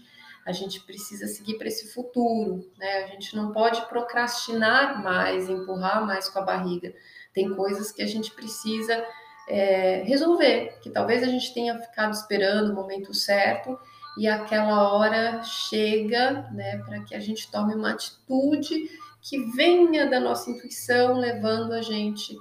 a 0.45 0.51
gente 0.51 0.79
precisa 0.81 1.25
seguir 1.25 1.57
para 1.57 1.67
esse 1.67 1.91
futuro, 1.91 2.72
né? 2.77 3.05
A 3.05 3.07
gente 3.07 3.36
não 3.36 3.51
pode 3.51 3.84
procrastinar 3.88 5.01
mais, 5.03 5.50
empurrar 5.50 6.05
mais 6.05 6.29
com 6.29 6.38
a 6.38 6.43
barriga. 6.43 6.93
Tem 7.34 7.51
coisas 7.55 7.91
que 7.91 8.03
a 8.03 8.05
gente 8.05 8.29
precisa 8.29 9.03
é, 9.50 10.03
resolver, 10.03 10.77
que 10.84 10.89
talvez 10.91 11.24
a 11.24 11.27
gente 11.27 11.51
tenha 11.51 11.75
ficado 11.79 12.13
esperando 12.13 12.72
o 12.72 12.75
momento 12.75 13.12
certo 13.12 13.75
e 14.19 14.27
aquela 14.27 14.93
hora 14.93 15.41
chega, 15.41 16.48
né, 16.51 16.77
para 16.86 17.00
que 17.05 17.15
a 17.15 17.19
gente 17.19 17.50
tome 17.50 17.74
uma 17.74 17.93
atitude 17.93 18.88
que 19.19 19.39
venha 19.55 20.07
da 20.07 20.19
nossa 20.19 20.51
intuição, 20.51 21.17
levando 21.17 21.74
a 21.74 21.81
gente 21.81 22.38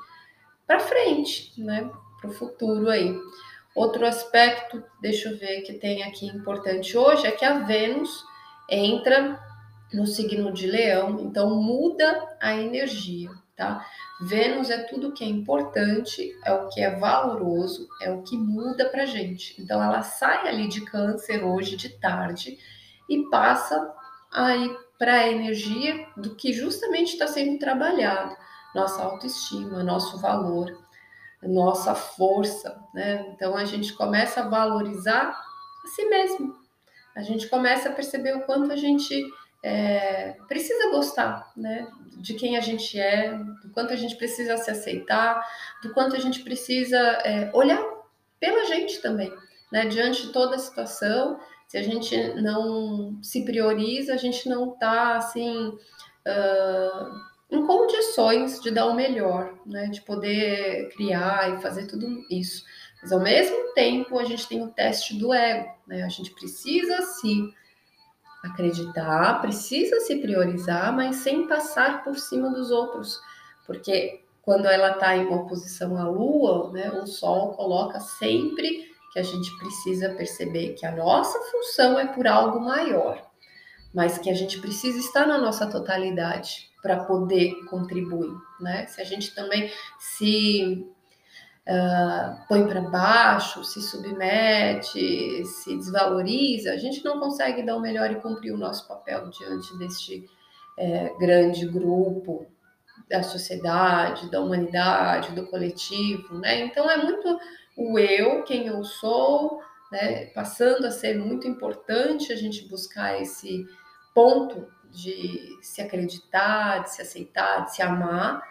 para 0.66 0.78
frente, 0.78 1.58
né, 1.58 1.90
para 2.24 2.30
o 2.30 2.34
futuro 2.34 2.88
aí. 2.88 3.16
Outro 3.74 4.06
aspecto, 4.06 4.82
deixa 5.00 5.28
eu 5.28 5.36
ver 5.36 5.62
que 5.62 5.74
tem 5.74 6.02
aqui 6.02 6.26
importante 6.26 6.96
hoje, 6.96 7.26
é 7.26 7.32
que 7.32 7.44
a 7.44 7.58
Vênus 7.58 8.24
entra 8.70 9.40
no 9.92 10.06
signo 10.06 10.52
de 10.52 10.66
Leão, 10.66 11.20
então 11.20 11.54
muda 11.60 12.36
a 12.40 12.54
energia 12.54 13.30
tá? 13.56 13.86
Vênus 14.20 14.70
é 14.70 14.78
tudo 14.84 15.12
que 15.12 15.24
é 15.24 15.26
importante, 15.26 16.36
é 16.44 16.52
o 16.52 16.68
que 16.68 16.80
é 16.80 16.96
valoroso, 16.96 17.88
é 18.00 18.10
o 18.10 18.22
que 18.22 18.36
muda 18.36 18.88
pra 18.88 19.06
gente. 19.06 19.60
Então 19.60 19.82
ela 19.82 20.02
sai 20.02 20.48
ali 20.48 20.68
de 20.68 20.84
câncer 20.84 21.44
hoje 21.44 21.76
de 21.76 21.88
tarde 21.88 22.58
e 23.08 23.22
passa 23.30 23.92
aí 24.32 24.76
para 24.98 25.14
a 25.14 25.28
energia 25.28 26.06
do 26.16 26.34
que 26.34 26.52
justamente 26.52 27.12
está 27.12 27.26
sendo 27.26 27.58
trabalhado, 27.58 28.36
nossa 28.74 29.02
autoestima, 29.02 29.82
nosso 29.82 30.18
valor, 30.18 30.83
nossa 31.46 31.94
força, 31.94 32.80
né? 32.94 33.26
Então 33.34 33.56
a 33.56 33.64
gente 33.64 33.92
começa 33.92 34.40
a 34.40 34.48
valorizar 34.48 35.30
a 35.84 35.88
si 35.88 36.04
mesmo. 36.06 36.56
A 37.14 37.22
gente 37.22 37.48
começa 37.48 37.88
a 37.88 37.92
perceber 37.92 38.36
o 38.36 38.42
quanto 38.42 38.72
a 38.72 38.76
gente 38.76 39.24
é, 39.62 40.36
precisa 40.48 40.90
gostar, 40.90 41.50
né? 41.56 41.86
De 42.18 42.34
quem 42.34 42.56
a 42.56 42.60
gente 42.60 42.98
é, 42.98 43.34
do 43.62 43.70
quanto 43.70 43.92
a 43.92 43.96
gente 43.96 44.16
precisa 44.16 44.56
se 44.56 44.70
aceitar, 44.70 45.44
do 45.82 45.92
quanto 45.94 46.16
a 46.16 46.18
gente 46.18 46.42
precisa 46.42 46.98
é, 46.98 47.50
olhar 47.54 47.82
pela 48.38 48.64
gente 48.66 49.00
também, 49.00 49.32
né? 49.72 49.86
Diante 49.86 50.26
de 50.26 50.32
toda 50.32 50.56
a 50.56 50.58
situação, 50.58 51.38
se 51.66 51.78
a 51.78 51.82
gente 51.82 52.16
não 52.40 53.18
se 53.22 53.44
prioriza, 53.44 54.14
a 54.14 54.16
gente 54.16 54.48
não 54.48 54.70
tá 54.70 55.16
assim 55.16 55.68
uh, 55.68 57.33
em 57.54 57.66
condições 57.66 58.60
de 58.60 58.70
dar 58.70 58.86
o 58.86 58.94
melhor, 58.94 59.54
né? 59.64 59.86
De 59.86 60.00
poder 60.02 60.88
criar 60.96 61.54
e 61.54 61.62
fazer 61.62 61.86
tudo 61.86 62.06
isso. 62.30 62.64
Mas 63.02 63.12
ao 63.12 63.20
mesmo 63.20 63.72
tempo, 63.74 64.18
a 64.18 64.24
gente 64.24 64.48
tem 64.48 64.62
o 64.62 64.70
teste 64.70 65.14
do 65.18 65.32
ego, 65.32 65.70
né? 65.86 66.02
A 66.02 66.08
gente 66.08 66.30
precisa 66.30 67.02
se 67.02 67.52
acreditar, 68.44 69.40
precisa 69.40 70.00
se 70.00 70.16
priorizar, 70.16 70.94
mas 70.94 71.16
sem 71.16 71.46
passar 71.48 72.04
por 72.04 72.18
cima 72.18 72.50
dos 72.50 72.70
outros, 72.70 73.18
porque 73.66 74.22
quando 74.42 74.66
ela 74.66 74.90
está 74.90 75.16
em 75.16 75.26
oposição 75.26 75.96
à 75.96 76.06
Lua, 76.06 76.70
né, 76.70 76.90
o 76.90 77.06
Sol 77.06 77.52
coloca 77.54 77.98
sempre 78.00 78.86
que 79.12 79.18
a 79.18 79.22
gente 79.22 79.56
precisa 79.58 80.10
perceber 80.10 80.74
que 80.74 80.84
a 80.84 80.92
nossa 80.94 81.38
função 81.50 81.98
é 81.98 82.06
por 82.06 82.26
algo 82.26 82.60
maior, 82.60 83.24
mas 83.94 84.18
que 84.18 84.28
a 84.28 84.34
gente 84.34 84.60
precisa 84.60 84.98
estar 84.98 85.24
na 85.26 85.38
nossa 85.38 85.66
totalidade 85.66 86.68
para 86.82 87.04
poder 87.04 87.54
contribuir, 87.70 88.34
né? 88.60 88.86
Se 88.86 89.00
a 89.00 89.04
gente 89.04 89.34
também 89.34 89.70
se 89.98 90.84
uh, 91.66 92.46
põe 92.48 92.66
para 92.66 92.80
baixo, 92.82 93.64
se 93.64 93.80
submete, 93.80 95.44
se 95.46 95.76
desvaloriza, 95.76 96.72
a 96.72 96.76
gente 96.76 97.04
não 97.04 97.20
consegue 97.20 97.62
dar 97.62 97.76
o 97.76 97.80
melhor 97.80 98.10
e 98.10 98.20
cumprir 98.20 98.52
o 98.52 98.58
nosso 98.58 98.86
papel 98.88 99.30
diante 99.30 99.78
deste 99.78 100.28
é, 100.76 101.14
grande 101.18 101.66
grupo 101.66 102.46
da 103.08 103.22
sociedade, 103.22 104.30
da 104.30 104.40
humanidade, 104.40 105.32
do 105.32 105.46
coletivo, 105.46 106.38
né? 106.38 106.60
Então 106.60 106.90
é 106.90 106.96
muito 106.96 107.38
o 107.76 107.98
eu, 107.98 108.42
quem 108.42 108.66
eu 108.66 108.82
sou, 108.82 109.60
né? 109.92 110.26
Passando 110.26 110.84
a 110.86 110.90
ser 110.90 111.16
muito 111.16 111.46
importante 111.46 112.32
a 112.32 112.36
gente 112.36 112.68
buscar 112.68 113.20
esse 113.20 113.64
ponto 114.14 114.66
de 114.90 115.58
se 115.60 115.82
acreditar, 115.82 116.84
de 116.84 116.94
se 116.94 117.02
aceitar, 117.02 117.64
de 117.64 117.74
se 117.74 117.82
amar, 117.82 118.42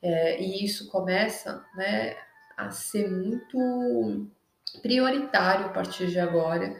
é, 0.00 0.40
e 0.40 0.64
isso 0.64 0.88
começa, 0.88 1.64
né, 1.74 2.16
a 2.56 2.70
ser 2.70 3.10
muito 3.10 4.28
prioritário 4.80 5.66
a 5.66 5.70
partir 5.70 6.06
de 6.08 6.20
agora, 6.20 6.76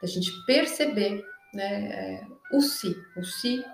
da 0.00 0.06
gente 0.06 0.30
perceber 0.46 1.24
né, 1.52 1.92
é, 1.92 2.26
o 2.52 2.60
si, 2.60 2.96
o 3.16 3.24
si, 3.24 3.64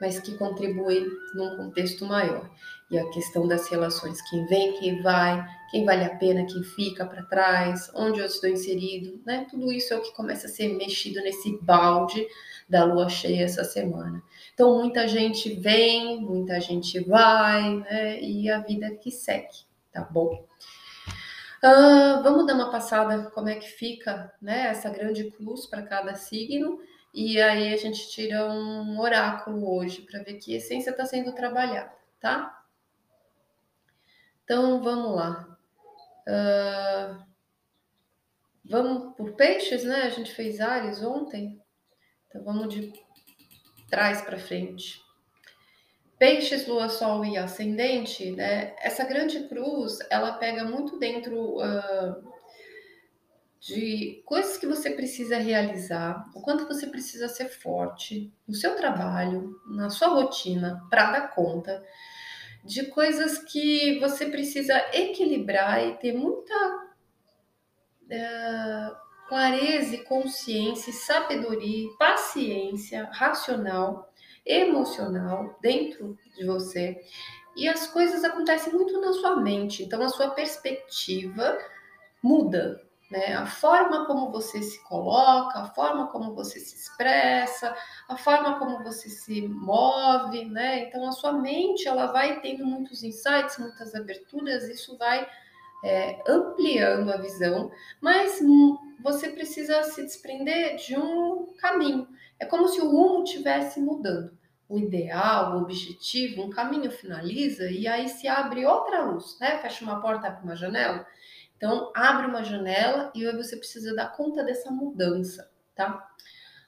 mas 0.00 0.20
que 0.20 0.36
contribui 0.36 1.06
num 1.34 1.56
contexto 1.56 2.04
maior. 2.04 2.50
E 2.90 2.98
a 2.98 3.10
questão 3.10 3.48
das 3.48 3.68
relações, 3.68 4.20
quem 4.30 4.46
vem, 4.46 4.72
quem 4.74 5.02
vai, 5.02 5.44
quem 5.70 5.84
vale 5.84 6.04
a 6.04 6.14
pena, 6.14 6.46
quem 6.46 6.62
fica 6.62 7.04
para 7.04 7.24
trás, 7.24 7.90
onde 7.94 8.20
eu 8.20 8.26
estou 8.26 8.48
inserido, 8.48 9.20
né? 9.26 9.46
Tudo 9.50 9.72
isso 9.72 9.92
é 9.92 9.96
o 9.96 10.02
que 10.02 10.14
começa 10.14 10.46
a 10.46 10.50
ser 10.50 10.68
mexido 10.68 11.20
nesse 11.20 11.58
balde 11.62 12.24
da 12.68 12.84
lua 12.84 13.08
cheia 13.08 13.44
essa 13.44 13.64
semana. 13.64 14.22
Então, 14.54 14.78
muita 14.78 15.08
gente 15.08 15.52
vem, 15.54 16.20
muita 16.20 16.60
gente 16.60 17.00
vai, 17.00 17.76
né? 17.76 18.20
E 18.20 18.48
a 18.48 18.60
vida 18.60 18.94
que 18.96 19.10
segue, 19.10 19.66
tá 19.92 20.02
bom? 20.02 20.46
Uh, 21.64 22.22
vamos 22.22 22.46
dar 22.46 22.54
uma 22.54 22.70
passada 22.70 23.30
como 23.30 23.48
é 23.48 23.56
que 23.56 23.66
fica 23.66 24.32
né, 24.40 24.68
essa 24.68 24.90
grande 24.90 25.30
cruz 25.30 25.66
para 25.66 25.82
cada 25.82 26.14
signo. 26.14 26.78
E 27.12 27.40
aí 27.40 27.72
a 27.72 27.76
gente 27.76 28.08
tira 28.10 28.46
um 28.48 29.00
oráculo 29.00 29.74
hoje 29.74 30.02
para 30.02 30.22
ver 30.22 30.34
que 30.34 30.54
essência 30.54 30.90
está 30.90 31.04
sendo 31.04 31.32
trabalhada, 31.32 31.90
tá? 32.20 32.62
Então 34.46 34.80
vamos 34.80 35.16
lá. 35.16 35.58
Uh, 36.28 37.24
vamos 38.64 39.16
por 39.16 39.32
peixes, 39.32 39.82
né? 39.82 40.02
A 40.02 40.08
gente 40.08 40.32
fez 40.32 40.60
Ares 40.60 41.02
ontem. 41.02 41.60
Então 42.28 42.44
vamos 42.44 42.72
de 42.72 42.92
trás 43.90 44.22
para 44.22 44.38
frente. 44.38 45.04
Peixes, 46.16 46.64
Lua, 46.68 46.88
Sol 46.88 47.24
e 47.24 47.36
Ascendente, 47.36 48.30
né? 48.30 48.76
Essa 48.78 49.04
grande 49.04 49.48
cruz, 49.48 49.98
ela 50.10 50.34
pega 50.34 50.62
muito 50.62 50.96
dentro 50.96 51.56
uh, 51.56 52.32
de 53.58 54.22
coisas 54.24 54.56
que 54.56 54.66
você 54.66 54.90
precisa 54.90 55.38
realizar, 55.38 56.24
o 56.36 56.40
quanto 56.40 56.68
você 56.68 56.86
precisa 56.86 57.26
ser 57.26 57.48
forte 57.48 58.32
no 58.46 58.54
seu 58.54 58.76
trabalho, 58.76 59.60
na 59.66 59.90
sua 59.90 60.06
rotina, 60.06 60.86
para 60.88 61.10
dar 61.10 61.34
conta 61.34 61.84
de 62.66 62.86
coisas 62.86 63.38
que 63.38 63.98
você 64.00 64.26
precisa 64.26 64.76
equilibrar 64.92 65.86
e 65.86 65.94
ter 65.98 66.12
muita 66.12 66.54
uh, 68.02 68.96
clareza 69.28 69.94
e 69.94 70.04
consciência, 70.04 70.92
sabedoria, 70.92 71.88
paciência 71.98 73.08
racional 73.12 74.12
emocional 74.44 75.56
dentro 75.60 76.18
de 76.36 76.44
você. 76.44 77.00
E 77.56 77.68
as 77.68 77.86
coisas 77.86 78.24
acontecem 78.24 78.72
muito 78.72 79.00
na 79.00 79.12
sua 79.12 79.36
mente, 79.36 79.84
então 79.84 80.02
a 80.02 80.08
sua 80.08 80.30
perspectiva 80.30 81.56
muda, 82.22 82.85
né? 83.10 83.34
A 83.34 83.46
forma 83.46 84.06
como 84.06 84.30
você 84.30 84.62
se 84.62 84.82
coloca, 84.84 85.58
a 85.60 85.66
forma 85.66 86.08
como 86.08 86.34
você 86.34 86.58
se 86.58 86.76
expressa, 86.76 87.74
a 88.08 88.16
forma 88.16 88.58
como 88.58 88.82
você 88.82 89.08
se 89.08 89.46
move, 89.46 90.44
né? 90.46 90.88
Então 90.88 91.06
a 91.08 91.12
sua 91.12 91.32
mente 91.32 91.86
ela 91.86 92.06
vai 92.06 92.40
tendo 92.40 92.66
muitos 92.66 93.02
insights, 93.02 93.58
muitas 93.58 93.94
aberturas, 93.94 94.68
isso 94.68 94.96
vai 94.98 95.26
é, 95.84 96.20
ampliando 96.26 97.12
a 97.12 97.16
visão, 97.16 97.70
mas 98.00 98.40
você 99.00 99.28
precisa 99.28 99.82
se 99.84 100.02
desprender 100.02 100.76
de 100.76 100.98
um 100.98 101.54
caminho. 101.58 102.08
É 102.38 102.44
como 102.44 102.68
se 102.68 102.80
o 102.80 102.90
rumo 102.90 103.24
estivesse 103.24 103.80
mudando. 103.80 104.36
O 104.68 104.78
ideal, 104.78 105.54
o 105.54 105.62
objetivo, 105.62 106.42
um 106.42 106.50
caminho 106.50 106.90
finaliza 106.90 107.70
e 107.70 107.86
aí 107.86 108.08
se 108.08 108.26
abre 108.26 108.66
outra 108.66 109.04
luz, 109.04 109.38
né? 109.40 109.58
Fecha 109.58 109.84
uma 109.84 110.00
porta, 110.00 110.26
abre 110.26 110.42
uma 110.42 110.56
janela. 110.56 111.06
Então, 111.56 111.90
abre 111.94 112.26
uma 112.26 112.44
janela 112.44 113.10
e 113.14 113.24
você 113.32 113.56
precisa 113.56 113.94
dar 113.94 114.14
conta 114.14 114.44
dessa 114.44 114.70
mudança, 114.70 115.50
tá? 115.74 116.06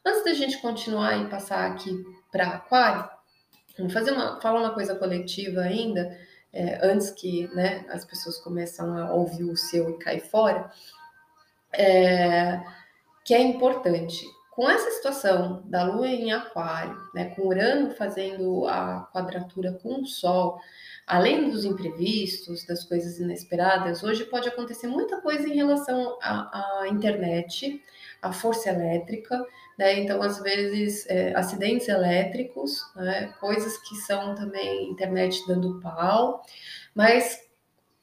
Antes 0.04 0.24
da 0.24 0.32
gente 0.32 0.58
continuar 0.58 1.18
e 1.18 1.28
passar 1.28 1.70
aqui 1.70 2.04
para 2.32 2.48
Aquário, 2.48 3.08
vamos 3.76 3.92
fazer 3.92 4.12
uma, 4.12 4.40
falar 4.40 4.60
uma 4.60 4.74
coisa 4.74 4.94
coletiva 4.94 5.60
ainda, 5.60 6.18
é, 6.52 6.86
antes 6.86 7.10
que 7.10 7.46
né, 7.54 7.84
as 7.90 8.04
pessoas 8.04 8.38
começam 8.38 8.96
a 8.96 9.12
ouvir 9.12 9.44
o 9.44 9.56
seu 9.56 9.90
e 9.90 9.98
cair 9.98 10.20
fora, 10.20 10.70
é, 11.72 12.62
que 13.24 13.34
é 13.34 13.42
importante. 13.42 14.24
Com 14.58 14.68
essa 14.68 14.90
situação 14.90 15.62
da 15.66 15.84
Lua 15.84 16.08
em 16.08 16.32
Aquário, 16.32 17.00
né, 17.14 17.26
com 17.26 17.46
Urano 17.46 17.92
fazendo 17.92 18.66
a 18.66 19.08
quadratura 19.12 19.78
com 19.80 20.00
o 20.00 20.04
Sol, 20.04 20.58
além 21.06 21.48
dos 21.48 21.64
imprevistos, 21.64 22.66
das 22.66 22.82
coisas 22.82 23.20
inesperadas, 23.20 24.02
hoje 24.02 24.24
pode 24.24 24.48
acontecer 24.48 24.88
muita 24.88 25.20
coisa 25.20 25.48
em 25.48 25.54
relação 25.54 26.18
à, 26.20 26.80
à 26.80 26.88
internet, 26.88 27.80
à 28.20 28.32
força 28.32 28.70
elétrica, 28.70 29.46
né? 29.78 30.00
Então, 30.00 30.20
às 30.20 30.42
vezes, 30.42 31.06
é, 31.08 31.32
acidentes 31.36 31.86
elétricos, 31.86 32.82
né? 32.96 33.32
coisas 33.38 33.78
que 33.78 33.94
são 33.94 34.34
também 34.34 34.90
internet 34.90 35.40
dando 35.46 35.80
pau, 35.80 36.42
mas 36.96 37.47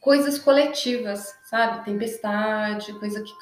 coisas 0.06 0.38
coletivas, 0.38 1.36
sabe? 1.50 1.84
Tempestade, 1.84 2.94
coisa 3.00 3.24
que 3.24 3.34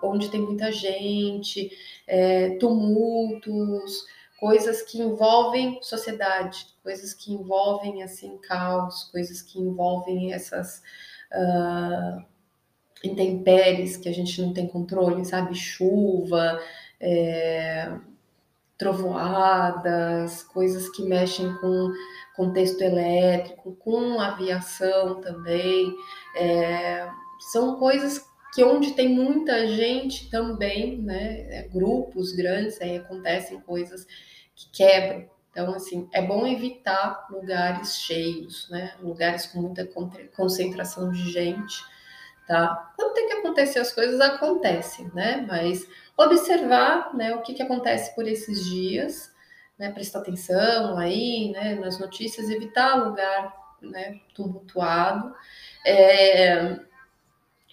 onde 0.00 0.30
tem 0.30 0.40
muita 0.40 0.70
gente, 0.70 1.76
é, 2.06 2.50
tumultos, 2.50 4.06
coisas 4.38 4.80
que 4.82 5.02
envolvem 5.02 5.80
sociedade, 5.82 6.68
coisas 6.84 7.12
que 7.12 7.32
envolvem 7.32 8.04
assim 8.04 8.38
caos, 8.38 9.10
coisas 9.10 9.42
que 9.42 9.58
envolvem 9.58 10.32
essas 10.32 10.80
uh, 11.32 12.24
intempéries 13.02 13.96
que 13.96 14.08
a 14.08 14.14
gente 14.14 14.40
não 14.40 14.54
tem 14.54 14.68
controle, 14.68 15.24
sabe? 15.24 15.56
Chuva, 15.56 16.60
é, 17.00 17.92
trovoadas, 18.84 20.42
coisas 20.42 20.90
que 20.90 21.02
mexem 21.02 21.54
com 21.56 21.90
contexto 22.36 22.82
elétrico, 22.82 23.74
com 23.76 24.20
aviação 24.20 25.22
também. 25.22 25.96
É, 26.36 27.08
são 27.50 27.76
coisas 27.76 28.22
que 28.52 28.62
onde 28.62 28.92
tem 28.92 29.08
muita 29.08 29.66
gente 29.68 30.30
também, 30.30 30.98
né? 31.00 31.46
É, 31.48 31.68
grupos 31.72 32.32
grandes, 32.32 32.78
aí 32.80 32.98
acontecem 32.98 33.58
coisas 33.60 34.06
que 34.54 34.70
quebram. 34.70 35.24
Então, 35.50 35.74
assim, 35.74 36.06
é 36.12 36.20
bom 36.20 36.46
evitar 36.46 37.26
lugares 37.30 37.96
cheios, 37.96 38.68
né? 38.68 38.94
Lugares 39.00 39.46
com 39.46 39.62
muita 39.62 39.88
concentração 40.36 41.10
de 41.10 41.32
gente, 41.32 41.74
tá? 42.46 42.92
Quando 42.96 43.14
tem 43.14 43.28
que 43.28 43.33
acontecer 43.54 43.78
as 43.78 43.92
coisas, 43.92 44.20
acontecem, 44.20 45.10
né? 45.14 45.46
Mas 45.48 45.88
observar 46.16 47.14
né, 47.14 47.34
o 47.34 47.42
que, 47.42 47.54
que 47.54 47.62
acontece 47.62 48.14
por 48.14 48.26
esses 48.26 48.64
dias, 48.64 49.32
né, 49.78 49.90
prestar 49.90 50.20
atenção 50.20 50.98
aí 50.98 51.52
né, 51.52 51.76
nas 51.76 51.98
notícias, 51.98 52.50
evitar 52.50 52.96
lugar 52.96 53.54
né, 53.80 54.20
tumultuado 54.34 55.34
é, 55.86 56.78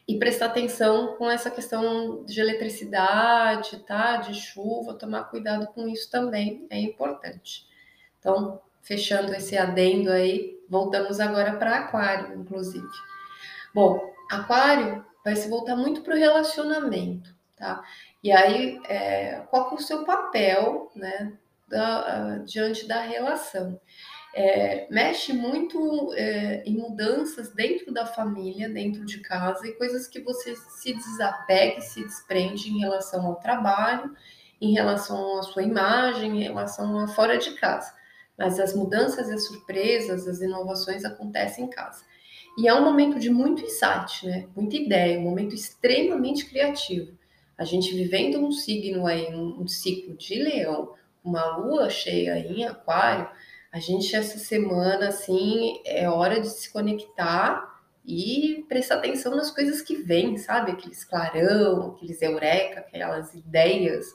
e 0.08 0.18
prestar 0.18 0.48
atenção 0.48 1.16
com 1.16 1.30
essa 1.30 1.50
questão 1.50 2.24
de 2.26 2.40
eletricidade, 2.40 3.80
tá, 3.80 4.18
de 4.18 4.34
chuva, 4.34 4.94
tomar 4.94 5.26
cuidado 5.26 5.68
com 5.68 5.88
isso 5.88 6.10
também 6.10 6.66
é 6.70 6.80
importante. 6.80 7.68
Então, 8.20 8.62
fechando 8.82 9.34
esse 9.34 9.58
adendo 9.58 10.12
aí, 10.12 10.60
voltamos 10.70 11.20
agora 11.20 11.54
para 11.54 11.78
Aquário, 11.78 12.40
inclusive. 12.40 12.88
Bom, 13.74 14.12
Aquário 14.30 15.06
vai 15.24 15.36
se 15.36 15.50
voltar 15.50 15.76
muito 15.76 16.02
para 16.02 16.16
o 16.16 16.18
relacionamento, 16.18 17.34
tá? 17.58 17.84
E 18.24 18.32
aí, 18.32 18.80
é, 18.88 19.42
qual 19.50 19.72
é 19.72 19.74
o 19.76 19.80
seu 19.80 20.04
papel, 20.04 20.92
né, 20.96 21.34
da, 21.68 22.38
uh, 22.40 22.46
diante 22.46 22.88
da 22.88 23.02
relação? 23.02 23.80
É, 24.34 24.88
mexe 24.90 25.34
muito 25.34 26.14
é, 26.14 26.64
em 26.66 26.78
mudanças 26.78 27.54
dentro 27.54 27.94
da 27.94 28.06
família, 28.06 28.70
dentro 28.70 29.06
de 29.06 29.20
casa, 29.20 29.68
e 29.68 29.74
coisas 29.74 30.08
que 30.08 30.22
você 30.22 30.56
se 30.56 30.94
desapegue, 30.94 31.82
se 31.82 32.02
desprende 32.02 32.70
em 32.70 32.80
relação 32.80 33.26
ao 33.26 33.36
trabalho, 33.36 34.16
em 34.62 34.74
relação 34.74 35.40
à 35.40 35.44
sua 35.44 35.64
imagem, 35.64 36.40
em 36.40 36.44
relação 36.44 37.00
a 37.00 37.08
fora 37.10 37.38
de 37.38 37.52
casa. 37.56 37.94
Mas 38.38 38.60
as 38.60 38.74
mudanças, 38.74 39.30
as 39.30 39.46
surpresas, 39.46 40.28
as 40.28 40.40
inovações 40.40 41.04
acontecem 41.04 41.66
em 41.66 41.70
casa. 41.70 42.04
E 42.58 42.68
é 42.68 42.74
um 42.74 42.84
momento 42.84 43.20
de 43.20 43.30
muito 43.30 43.64
insight, 43.64 44.26
né? 44.26 44.48
Muita 44.56 44.76
ideia, 44.76 45.20
um 45.20 45.24
momento 45.24 45.56
extremamente 45.56 46.46
criativo 46.46 47.18
a 47.62 47.64
gente 47.64 47.94
vivendo 47.94 48.44
um 48.44 48.52
signo 48.52 49.06
aí, 49.06 49.28
um, 49.36 49.62
um 49.62 49.68
ciclo 49.68 50.18
de 50.18 50.34
leão, 50.34 50.96
uma 51.24 51.58
lua 51.58 51.92
cheia 51.92 52.40
em 52.40 52.66
aquário, 52.66 53.30
a 53.72 53.80
gente 53.80 54.16
essa 54.16 54.40
semana, 54.40 55.10
assim, 55.10 55.80
é 55.86 56.10
hora 56.10 56.42
de 56.42 56.50
se 56.50 56.74
conectar 56.74 57.80
e 58.04 58.66
prestar 58.68 58.96
atenção 58.96 59.36
nas 59.36 59.52
coisas 59.52 59.80
que 59.80 59.96
vêm, 59.98 60.38
sabe? 60.38 60.72
Aqueles 60.72 61.06
clarão, 61.06 61.92
aqueles 61.92 62.20
eureka, 62.24 62.80
aquelas 62.80 63.36
ideias. 63.36 64.08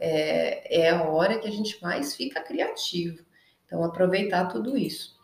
É, 0.00 0.86
é 0.86 0.90
a 0.90 1.04
hora 1.04 1.38
que 1.38 1.46
a 1.46 1.52
gente 1.52 1.80
mais 1.80 2.16
fica 2.16 2.42
criativo. 2.42 3.24
Então, 3.64 3.84
aproveitar 3.84 4.46
tudo 4.46 4.76
isso. 4.76 5.16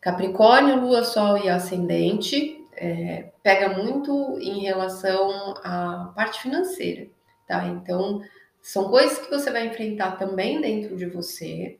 Capricórnio, 0.00 0.80
Lua, 0.80 1.02
Sol 1.04 1.38
e 1.38 1.48
Ascendente 1.48 2.64
é, 2.72 3.30
pega 3.42 3.70
muito 3.70 4.38
em 4.40 4.60
relação 4.60 5.54
à 5.64 6.12
parte 6.14 6.40
financeira, 6.42 7.08
tá? 7.46 7.66
Então, 7.66 8.22
são 8.62 8.88
coisas 8.88 9.18
que 9.18 9.30
você 9.30 9.50
vai 9.50 9.66
enfrentar 9.66 10.12
também 10.12 10.60
dentro 10.60 10.96
de 10.96 11.06
você, 11.06 11.78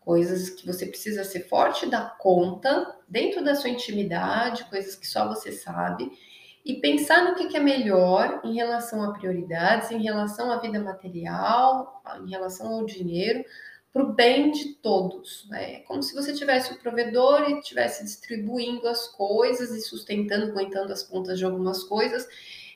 coisas 0.00 0.50
que 0.50 0.66
você 0.66 0.86
precisa 0.86 1.22
ser 1.22 1.48
forte 1.48 1.86
da 1.86 2.02
conta, 2.02 2.96
dentro 3.08 3.44
da 3.44 3.54
sua 3.54 3.70
intimidade, 3.70 4.64
coisas 4.64 4.96
que 4.96 5.06
só 5.06 5.28
você 5.28 5.52
sabe, 5.52 6.10
e 6.64 6.74
pensar 6.74 7.24
no 7.24 7.36
que, 7.36 7.48
que 7.48 7.56
é 7.56 7.60
melhor 7.60 8.40
em 8.44 8.54
relação 8.54 9.02
a 9.02 9.12
prioridades, 9.12 9.90
em 9.90 10.02
relação 10.02 10.50
à 10.50 10.58
vida 10.58 10.80
material, 10.80 12.02
em 12.24 12.30
relação 12.30 12.72
ao 12.72 12.84
dinheiro, 12.84 13.44
para 13.92 14.02
o 14.02 14.12
bem 14.12 14.50
de 14.50 14.74
todos. 14.74 15.46
Né? 15.48 15.74
É 15.74 15.78
como 15.80 16.02
se 16.02 16.14
você 16.14 16.32
tivesse 16.32 16.72
o 16.72 16.78
provedor 16.78 17.48
e 17.48 17.58
estivesse 17.58 18.04
distribuindo 18.04 18.86
as 18.88 19.08
coisas 19.08 19.70
e 19.70 19.80
sustentando, 19.80 20.50
aguentando 20.50 20.92
as 20.92 21.02
pontas 21.02 21.38
de 21.38 21.44
algumas 21.44 21.82
coisas, 21.84 22.26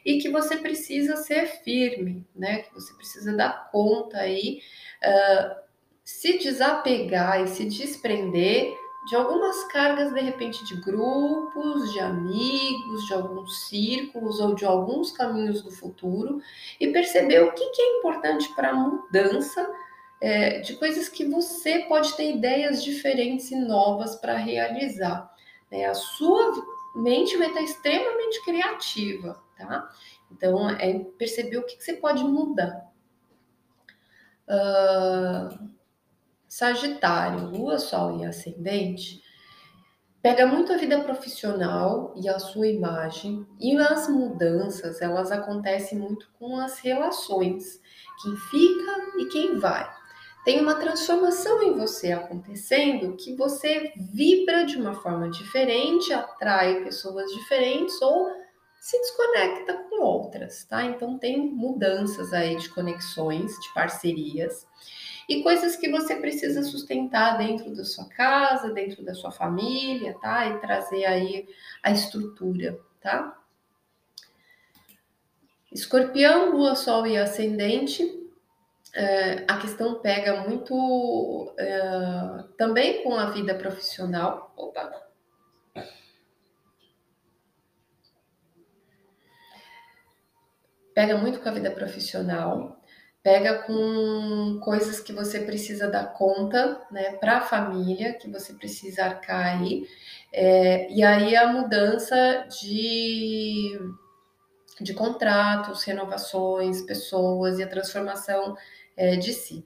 e 0.05 0.19
que 0.19 0.29
você 0.29 0.57
precisa 0.57 1.17
ser 1.17 1.47
firme, 1.63 2.27
né? 2.35 2.59
que 2.59 2.75
você 2.75 2.93
precisa 2.95 3.35
dar 3.35 3.71
conta 3.71 4.19
aí, 4.19 4.61
uh, 5.03 5.65
se 6.05 6.39
desapegar 6.39 7.43
e 7.43 7.49
se 7.49 7.65
desprender 7.65 8.75
de 9.09 9.17
algumas 9.17 9.65
cargas, 9.65 10.13
de 10.13 10.21
repente, 10.21 10.65
de 10.65 10.81
grupos, 10.81 11.93
de 11.93 12.01
amigos, 12.01 13.07
de 13.07 13.13
alguns 13.13 13.67
círculos 13.69 14.41
ou 14.41 14.55
de 14.55 14.65
alguns 14.65 15.11
caminhos 15.11 15.63
do 15.63 15.71
futuro 15.71 16.41
e 16.81 16.89
perceber 16.89 17.43
o 17.43 17.53
que, 17.53 17.71
que 17.71 17.83
é 17.83 17.99
importante 17.99 18.49
para 18.55 18.71
a 18.71 18.75
mudança 18.75 19.71
é, 20.25 20.61
de 20.61 20.75
coisas 20.77 21.07
que 21.07 21.27
você 21.27 21.81
pode 21.81 22.17
ter 22.17 22.35
ideias 22.35 22.83
diferentes 22.83 23.51
e 23.51 23.57
novas 23.57 24.17
para 24.17 24.39
realizar. 24.39 25.31
Né? 25.71 25.85
A 25.85 25.93
sua 25.93 26.65
mente 26.97 27.37
vai 27.37 27.49
estar 27.49 27.61
extremamente 27.61 28.43
criativa, 28.43 29.39
tá? 29.55 29.87
Então, 30.33 30.71
é 30.71 30.99
perceber 31.19 31.59
o 31.59 31.67
que, 31.67 31.77
que 31.77 31.85
você 31.85 31.93
pode 31.93 32.25
mudar. 32.25 32.91
Uh, 34.49 35.69
Sagitário, 36.49 37.51
Lua, 37.51 37.79
Sol 37.79 38.19
e 38.19 38.25
Ascendente 38.25 39.23
pega 40.23 40.47
muito 40.47 40.73
a 40.73 40.79
vida 40.79 41.01
profissional 41.01 42.15
e 42.17 42.31
a 42.31 42.39
sua 42.39 42.67
imagem 42.67 43.47
e 43.61 43.77
as 43.77 44.09
mudanças 44.09 45.03
elas 45.03 45.31
acontecem 45.31 45.99
muito 45.99 46.31
com 46.39 46.59
as 46.59 46.79
relações, 46.79 47.79
quem 48.23 48.35
fica 48.35 49.19
e 49.19 49.27
quem 49.27 49.59
vai 49.59 49.87
tem 50.45 50.61
uma 50.61 50.75
transformação 50.75 51.63
em 51.63 51.75
você 51.75 52.13
acontecendo 52.13 53.17
que 53.17 53.35
você 53.35 53.93
vibra 53.97 54.65
de 54.65 54.77
uma 54.77 54.95
forma 54.95 55.31
diferente, 55.31 56.13
atrai 56.13 56.85
pessoas 56.85 57.31
diferentes 57.33 58.01
ou 58.03 58.31
se 58.79 58.99
desconecta 58.99 59.73
com 59.89 60.03
outras, 60.03 60.65
tá? 60.65 60.85
Então 60.85 61.19
tem 61.19 61.51
mudanças 61.51 62.35
aí 62.35 62.57
de 62.57 62.69
conexões, 62.69 63.53
de 63.53 63.73
parcerias 63.73 64.67
e 65.27 65.43
coisas 65.43 65.77
que 65.77 65.91
você 65.91 66.17
precisa 66.17 66.63
sustentar 66.63 67.39
dentro 67.39 67.75
da 67.75 67.83
sua 67.83 68.05
casa, 68.11 68.71
dentro 68.71 69.03
da 69.03 69.15
sua 69.15 69.31
família, 69.31 70.15
tá? 70.21 70.47
E 70.47 70.59
trazer 70.59 71.07
aí 71.07 71.49
a 71.83 71.91
estrutura, 71.91 72.79
tá? 73.01 73.35
Escorpião, 75.73 76.51
Lua, 76.51 76.75
Sol 76.75 77.07
e 77.07 77.17
Ascendente. 77.17 78.24
É, 78.97 79.45
a 79.49 79.59
questão 79.59 80.01
pega 80.01 80.43
muito 80.43 81.53
é, 81.59 82.45
também 82.57 83.03
com 83.03 83.17
a 83.17 83.31
vida 83.31 83.53
profissional. 83.55 84.53
Opa! 84.57 85.05
Pega 90.95 91.19
muito 91.19 91.41
com 91.41 91.49
a 91.49 91.53
vida 91.53 91.73
profissional, 91.73 92.81
pega 93.21 93.65
com 93.65 94.61
coisas 94.63 95.01
que 95.01 95.13
você 95.13 95.41
precisa 95.41 95.91
dar 95.91 96.13
conta, 96.13 96.81
né, 96.89 97.17
para 97.17 97.39
a 97.39 97.41
família, 97.41 98.15
que 98.15 98.31
você 98.31 98.53
precisa 98.53 99.07
arcar 99.07 99.59
aí, 99.59 99.89
é, 100.33 100.89
e 100.93 101.03
aí 101.03 101.35
a 101.35 101.49
mudança 101.53 102.47
de, 102.49 103.77
de 104.81 104.95
contratos, 104.95 105.83
renovações, 105.83 106.83
pessoas 106.83 107.59
e 107.59 107.65
a 107.65 107.69
transformação 107.69 108.57
é, 108.97 109.17
de 109.17 109.33
si. 109.33 109.65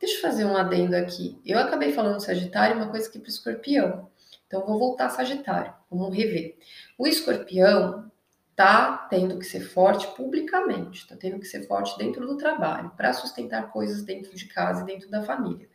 Deixa 0.00 0.16
eu 0.16 0.22
fazer 0.22 0.44
um 0.44 0.56
adendo 0.56 0.96
aqui. 0.96 1.40
Eu 1.44 1.58
acabei 1.58 1.92
falando 1.92 2.20
Sagitário, 2.20 2.76
uma 2.76 2.90
coisa 2.90 3.10
que 3.10 3.18
para 3.18 3.26
o 3.26 3.30
escorpião. 3.30 4.10
Então, 4.46 4.66
vou 4.66 4.78
voltar 4.78 5.06
a 5.06 5.10
Sagitário, 5.10 5.74
vamos 5.90 6.14
rever. 6.14 6.56
O 6.98 7.06
escorpião, 7.06 8.10
tá 8.54 9.06
tendo 9.10 9.38
que 9.38 9.44
ser 9.44 9.60
forte 9.60 10.06
publicamente, 10.14 11.08
tá 11.08 11.16
tendo 11.16 11.40
que 11.40 11.46
ser 11.46 11.66
forte 11.66 11.96
dentro 11.98 12.26
do 12.26 12.36
trabalho, 12.36 12.90
para 12.96 13.12
sustentar 13.12 13.72
coisas 13.72 14.02
dentro 14.02 14.34
de 14.34 14.46
casa 14.46 14.82
e 14.82 14.86
dentro 14.86 15.10
da 15.10 15.22
família. 15.22 15.68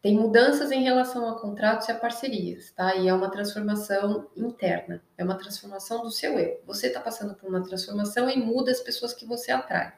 Tem 0.00 0.16
mudanças 0.16 0.70
em 0.70 0.82
relação 0.82 1.28
a 1.28 1.40
contratos 1.40 1.88
e 1.88 1.92
a 1.92 1.94
parcerias, 1.94 2.70
tá? 2.70 2.94
E 2.94 3.08
é 3.08 3.12
uma 3.12 3.30
transformação 3.30 4.30
interna, 4.36 5.02
é 5.18 5.24
uma 5.24 5.36
transformação 5.36 6.02
do 6.02 6.10
seu 6.10 6.38
eu. 6.38 6.62
Você 6.66 6.86
está 6.86 7.00
passando 7.00 7.34
por 7.34 7.48
uma 7.48 7.62
transformação 7.62 8.30
e 8.30 8.38
muda 8.38 8.70
as 8.70 8.80
pessoas 8.80 9.12
que 9.12 9.26
você 9.26 9.50
atrai. 9.50 9.92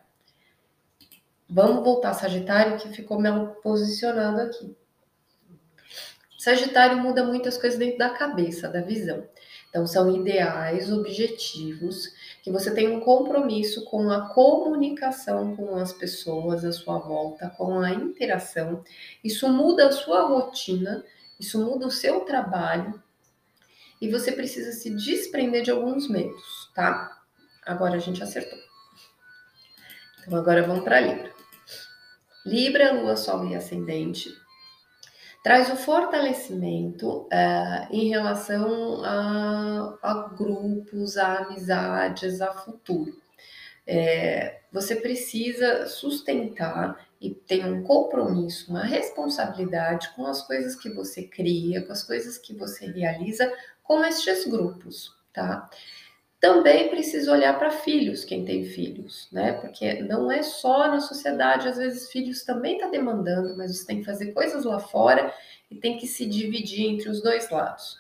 Vamos 1.50 1.82
voltar 1.82 2.14
Sagitário, 2.14 2.78
que 2.78 2.88
ficou 2.90 3.20
mal 3.20 3.56
posicionado 3.62 4.40
aqui. 4.40 4.76
Sagitário 6.38 6.98
muda 6.98 7.24
muitas 7.24 7.58
coisas 7.58 7.78
dentro 7.78 7.98
da 7.98 8.10
cabeça, 8.10 8.68
da 8.68 8.80
visão. 8.80 9.26
Então, 9.68 9.86
são 9.86 10.14
ideais, 10.14 10.92
objetivos, 10.92 12.08
que 12.42 12.50
você 12.50 12.72
tem 12.72 12.88
um 12.88 13.00
compromisso 13.00 13.84
com 13.84 14.10
a 14.10 14.28
comunicação 14.28 15.54
com 15.56 15.76
as 15.76 15.92
pessoas 15.92 16.64
à 16.64 16.72
sua 16.72 16.98
volta, 16.98 17.50
com 17.50 17.80
a 17.80 17.90
interação. 17.90 18.82
Isso 19.22 19.48
muda 19.48 19.88
a 19.88 19.92
sua 19.92 20.22
rotina, 20.22 21.04
isso 21.38 21.64
muda 21.64 21.86
o 21.86 21.90
seu 21.90 22.20
trabalho 22.20 23.02
e 24.00 24.08
você 24.08 24.32
precisa 24.32 24.72
se 24.72 24.90
desprender 24.90 25.62
de 25.62 25.70
alguns 25.70 26.08
medos, 26.08 26.70
tá? 26.74 27.22
Agora 27.66 27.96
a 27.96 28.00
gente 28.00 28.22
acertou. 28.22 28.58
Então, 30.20 30.38
agora 30.38 30.62
vamos 30.62 30.84
para 30.84 31.00
Libra. 31.00 31.39
Libra, 32.44 32.92
Lua, 32.92 33.16
Sol 33.16 33.46
e 33.46 33.54
Ascendente 33.54 34.30
traz 35.42 35.70
o 35.70 35.76
fortalecimento 35.76 37.22
uh, 37.22 37.86
em 37.90 38.10
relação 38.10 39.02
a, 39.04 39.98
a, 40.02 40.28
grupos, 40.36 41.16
a 41.16 41.38
amizades, 41.38 42.40
a 42.40 42.52
futuro. 42.52 43.18
É, 43.86 44.60
você 44.70 44.94
precisa 44.94 45.86
sustentar 45.86 47.06
e 47.20 47.30
ter 47.30 47.64
um 47.64 47.82
compromisso, 47.82 48.70
uma 48.70 48.84
responsabilidade 48.84 50.10
com 50.14 50.26
as 50.26 50.46
coisas 50.46 50.76
que 50.76 50.90
você 50.90 51.22
cria, 51.22 51.82
com 51.82 51.92
as 51.92 52.02
coisas 52.02 52.38
que 52.38 52.54
você 52.54 52.86
realiza 52.86 53.52
com 53.82 54.04
estes 54.04 54.46
grupos, 54.46 55.12
tá? 55.32 55.68
Também 56.40 56.88
precisa 56.88 57.30
olhar 57.32 57.58
para 57.58 57.70
filhos, 57.70 58.24
quem 58.24 58.46
tem 58.46 58.64
filhos, 58.64 59.28
né? 59.30 59.52
Porque 59.52 60.02
não 60.02 60.32
é 60.32 60.42
só 60.42 60.88
na 60.88 60.98
sociedade, 61.00 61.68
às 61.68 61.76
vezes 61.76 62.10
filhos 62.10 62.42
também 62.44 62.76
está 62.76 62.88
demandando, 62.88 63.56
mas 63.58 63.76
você 63.76 63.86
tem 63.86 63.98
que 63.98 64.06
fazer 64.06 64.32
coisas 64.32 64.64
lá 64.64 64.78
fora 64.78 65.34
e 65.70 65.76
tem 65.76 65.98
que 65.98 66.06
se 66.06 66.24
dividir 66.24 66.86
entre 66.86 67.10
os 67.10 67.22
dois 67.22 67.50
lados. 67.50 67.98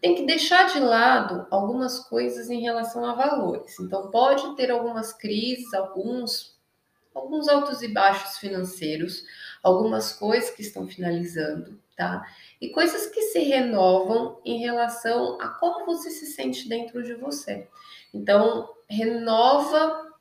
Tem 0.00 0.14
que 0.14 0.24
deixar 0.24 0.72
de 0.72 0.78
lado 0.78 1.46
algumas 1.50 1.98
coisas 1.98 2.48
em 2.48 2.60
relação 2.60 3.04
a 3.04 3.14
valores. 3.14 3.78
Então 3.80 4.08
pode 4.08 4.54
ter 4.54 4.70
algumas 4.70 5.12
crises, 5.12 5.74
alguns 5.74 6.54
alguns 7.14 7.48
altos 7.48 7.80
e 7.80 7.88
baixos 7.88 8.38
financeiros, 8.38 9.22
algumas 9.64 10.12
coisas 10.12 10.50
que 10.50 10.60
estão 10.60 10.86
finalizando, 10.86 11.80
tá? 11.96 12.22
E 12.60 12.68
coisas 12.68 13.06
que 13.06 13.22
se 13.22 13.38
renovam 13.40 14.38
em 14.44 14.58
relação 14.58 15.40
a 15.40 15.48
como 15.48 15.86
você 15.86 16.10
se 16.10 16.26
sente 16.26 16.68
dentro 16.68 17.02
de 17.02 17.14
você. 17.14 17.66
Então, 18.12 18.68
renova 18.88 20.12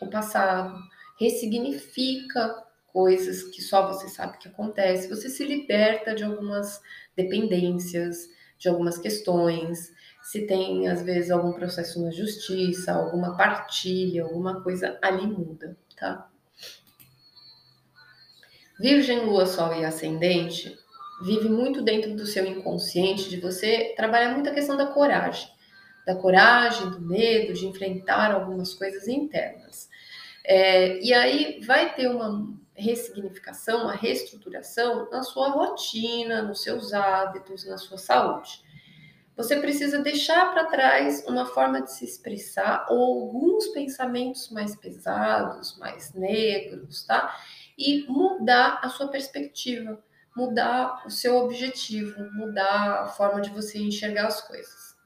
o 0.00 0.08
passado, 0.08 0.76
ressignifica 1.18 2.64
coisas 2.92 3.44
que 3.44 3.62
só 3.62 3.86
você 3.86 4.08
sabe 4.08 4.38
que 4.38 4.48
acontece, 4.48 5.08
você 5.08 5.28
se 5.28 5.44
liberta 5.44 6.14
de 6.14 6.24
algumas 6.24 6.82
dependências, 7.16 8.28
de 8.58 8.68
algumas 8.68 8.98
questões, 8.98 9.92
se 10.20 10.44
tem 10.46 10.88
às 10.88 11.02
vezes 11.02 11.30
algum 11.30 11.52
processo 11.52 12.02
na 12.02 12.10
justiça, 12.10 12.92
alguma 12.92 13.36
partilha, 13.36 14.24
alguma 14.24 14.60
coisa 14.62 14.98
ali 15.00 15.26
muda, 15.26 15.76
tá? 15.96 16.28
Virgem, 18.78 19.24
Lua, 19.24 19.46
Sol 19.46 19.74
e 19.74 19.84
Ascendente 19.84 20.78
vive 21.20 21.48
muito 21.48 21.82
dentro 21.82 22.14
do 22.14 22.24
seu 22.26 22.46
inconsciente, 22.46 23.28
de 23.28 23.40
você 23.40 23.92
trabalhar 23.96 24.32
muito 24.32 24.48
a 24.48 24.54
questão 24.54 24.76
da 24.76 24.86
coragem, 24.86 25.48
da 26.06 26.14
coragem, 26.14 26.90
do 26.90 27.00
medo, 27.00 27.52
de 27.52 27.66
enfrentar 27.66 28.32
algumas 28.32 28.72
coisas 28.72 29.08
internas. 29.08 29.88
É, 30.44 30.98
e 31.00 31.12
aí 31.12 31.60
vai 31.66 31.94
ter 31.94 32.08
uma 32.08 32.56
ressignificação, 32.74 33.82
uma 33.82 33.94
reestruturação 33.94 35.10
na 35.10 35.22
sua 35.22 35.50
rotina, 35.50 36.42
nos 36.42 36.62
seus 36.62 36.94
hábitos, 36.94 37.66
na 37.66 37.76
sua 37.76 37.98
saúde. 37.98 38.62
Você 39.36 39.56
precisa 39.56 40.00
deixar 40.00 40.52
para 40.52 40.66
trás 40.66 41.24
uma 41.26 41.46
forma 41.46 41.82
de 41.82 41.92
se 41.92 42.04
expressar 42.04 42.86
ou 42.90 43.22
alguns 43.22 43.68
pensamentos 43.68 44.50
mais 44.50 44.74
pesados, 44.74 45.76
mais 45.78 46.12
negros, 46.12 47.04
tá? 47.04 47.36
E 47.78 48.04
mudar 48.08 48.80
a 48.82 48.88
sua 48.88 49.06
perspectiva, 49.06 50.02
mudar 50.36 51.04
o 51.06 51.10
seu 51.10 51.36
objetivo, 51.36 52.28
mudar 52.32 53.02
a 53.02 53.06
forma 53.06 53.40
de 53.40 53.50
você 53.50 53.78
enxergar 53.78 54.26
as 54.26 54.40
coisas. 54.40 54.96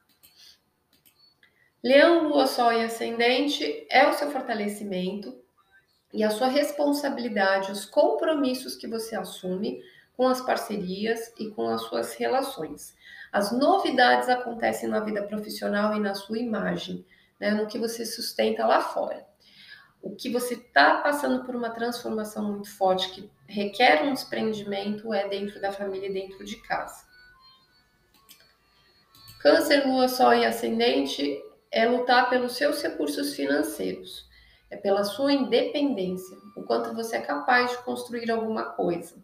Leão, 1.83 2.27
Lua, 2.27 2.47
Sol 2.47 2.73
e 2.73 2.83
Ascendente 2.83 3.85
é 3.89 4.07
o 4.07 4.13
seu 4.13 4.31
fortalecimento 4.31 5.37
e 6.11 6.23
a 6.23 6.31
sua 6.31 6.47
responsabilidade, 6.47 7.71
os 7.71 7.85
compromissos 7.85 8.75
que 8.75 8.87
você 8.87 9.15
assume 9.15 9.83
com 10.15 10.27
as 10.27 10.41
parcerias 10.41 11.31
e 11.37 11.49
com 11.49 11.67
as 11.67 11.81
suas 11.83 12.13
relações. 12.15 12.95
As 13.31 13.51
novidades 13.51 14.29
acontecem 14.29 14.89
na 14.89 14.99
vida 14.99 15.23
profissional 15.23 15.95
e 15.95 15.99
na 15.99 16.15
sua 16.15 16.39
imagem, 16.39 17.05
né, 17.39 17.51
no 17.51 17.67
que 17.67 17.77
você 17.77 18.05
sustenta 18.05 18.65
lá 18.65 18.79
fora 18.81 19.32
o 20.03 20.13
que 20.13 20.29
você 20.29 20.55
está 20.55 20.97
passando 20.97 21.45
por 21.45 21.55
uma 21.55 21.69
transformação 21.69 22.51
muito 22.51 22.69
forte 22.69 23.09
que 23.11 23.31
requer 23.47 24.03
um 24.03 24.13
desprendimento 24.13 25.13
é 25.13 25.29
dentro 25.29 25.61
da 25.61 25.71
família 25.71 26.09
e 26.09 26.13
dentro 26.13 26.43
de 26.43 26.57
casa. 26.57 27.05
Câncer, 29.39 29.87
lua, 29.87 30.09
sol 30.09 30.33
e 30.33 30.45
ascendente 30.45 31.41
é 31.71 31.87
lutar 31.87 32.29
pelos 32.29 32.57
seus 32.57 32.81
recursos 32.81 33.33
financeiros, 33.33 34.27
é 34.69 34.75
pela 34.75 35.05
sua 35.05 35.31
independência, 35.31 36.37
o 36.57 36.63
quanto 36.63 36.93
você 36.93 37.15
é 37.15 37.21
capaz 37.21 37.71
de 37.71 37.77
construir 37.83 38.29
alguma 38.29 38.65
coisa, 38.65 39.15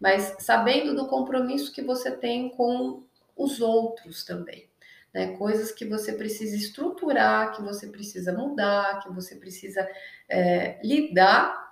mas 0.00 0.36
sabendo 0.40 0.96
do 0.96 1.08
compromisso 1.08 1.72
que 1.72 1.82
você 1.82 2.10
tem 2.10 2.48
com 2.48 3.04
os 3.36 3.60
outros 3.60 4.24
também 4.24 4.71
né? 5.12 5.36
Coisas 5.36 5.70
que 5.70 5.84
você 5.84 6.12
precisa 6.12 6.56
estruturar, 6.56 7.54
que 7.54 7.62
você 7.62 7.86
precisa 7.88 8.32
mudar, 8.32 9.00
que 9.00 9.12
você 9.12 9.36
precisa 9.36 9.86
é, 10.28 10.80
lidar 10.82 11.62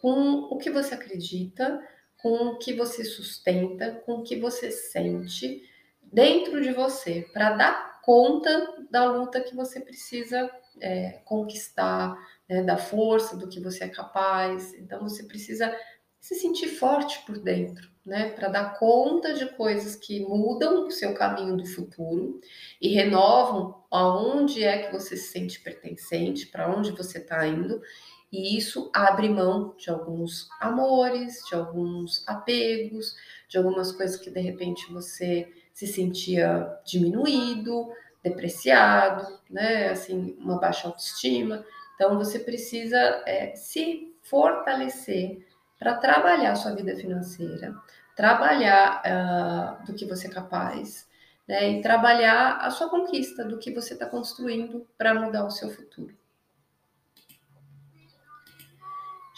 com 0.00 0.48
o 0.50 0.58
que 0.58 0.70
você 0.70 0.94
acredita, 0.94 1.82
com 2.16 2.48
o 2.48 2.58
que 2.58 2.72
você 2.72 3.04
sustenta, 3.04 4.02
com 4.04 4.16
o 4.16 4.22
que 4.22 4.36
você 4.36 4.70
sente 4.70 5.62
dentro 6.02 6.62
de 6.62 6.72
você, 6.72 7.28
para 7.32 7.50
dar 7.56 8.00
conta 8.02 8.86
da 8.88 9.04
luta 9.04 9.40
que 9.40 9.54
você 9.54 9.80
precisa 9.80 10.48
é, 10.80 11.20
conquistar, 11.24 12.16
né? 12.48 12.62
da 12.62 12.76
força 12.76 13.36
do 13.36 13.48
que 13.48 13.58
você 13.58 13.84
é 13.84 13.88
capaz. 13.88 14.72
Então 14.74 15.00
você 15.00 15.24
precisa 15.24 15.76
se 16.20 16.34
sentir 16.34 16.68
forte 16.68 17.24
por 17.26 17.38
dentro, 17.38 17.90
né? 18.06 18.30
Para 18.30 18.48
dar 18.48 18.78
conta 18.78 19.34
de 19.34 19.46
coisas 19.56 19.96
que 19.96 20.20
mudam 20.20 20.86
o 20.86 20.90
seu 20.92 21.12
caminho 21.12 21.56
do 21.56 21.66
futuro 21.66 22.40
e 22.80 22.88
renovam 22.88 23.82
aonde 23.90 24.62
é 24.62 24.84
que 24.84 24.92
você 24.92 25.16
se 25.16 25.32
sente 25.32 25.60
pertencente, 25.60 26.46
para 26.46 26.72
onde 26.72 26.92
você 26.92 27.18
está 27.18 27.44
indo. 27.44 27.82
E 28.30 28.56
isso 28.56 28.90
abre 28.94 29.28
mão 29.28 29.74
de 29.76 29.90
alguns 29.90 30.48
amores, 30.60 31.42
de 31.48 31.56
alguns 31.56 32.26
apegos, 32.28 33.16
de 33.48 33.58
algumas 33.58 33.90
coisas 33.90 34.16
que 34.16 34.30
de 34.30 34.40
repente 34.40 34.92
você 34.92 35.48
se 35.72 35.86
sentia 35.86 36.78
diminuído, 36.84 37.88
depreciado, 38.22 39.38
né? 39.50 39.90
Assim, 39.90 40.36
uma 40.38 40.60
baixa 40.60 40.86
autoestima. 40.86 41.64
Então 41.94 42.16
você 42.16 42.38
precisa 42.38 42.98
é, 43.26 43.54
se 43.56 44.14
fortalecer 44.22 45.45
para 45.78 45.94
trabalhar 45.94 46.54
sua 46.54 46.74
vida 46.74 46.96
financeira, 46.96 47.74
trabalhar 48.14 49.02
uh, 49.04 49.86
do 49.86 49.94
que 49.94 50.06
você 50.06 50.26
é 50.26 50.30
capaz, 50.30 51.06
né? 51.46 51.70
E 51.70 51.82
trabalhar 51.82 52.56
a 52.56 52.70
sua 52.70 52.88
conquista, 52.88 53.44
do 53.44 53.58
que 53.58 53.72
você 53.72 53.92
está 53.92 54.06
construindo 54.06 54.86
para 54.98 55.14
mudar 55.14 55.44
o 55.44 55.50
seu 55.50 55.70
futuro. 55.70 56.16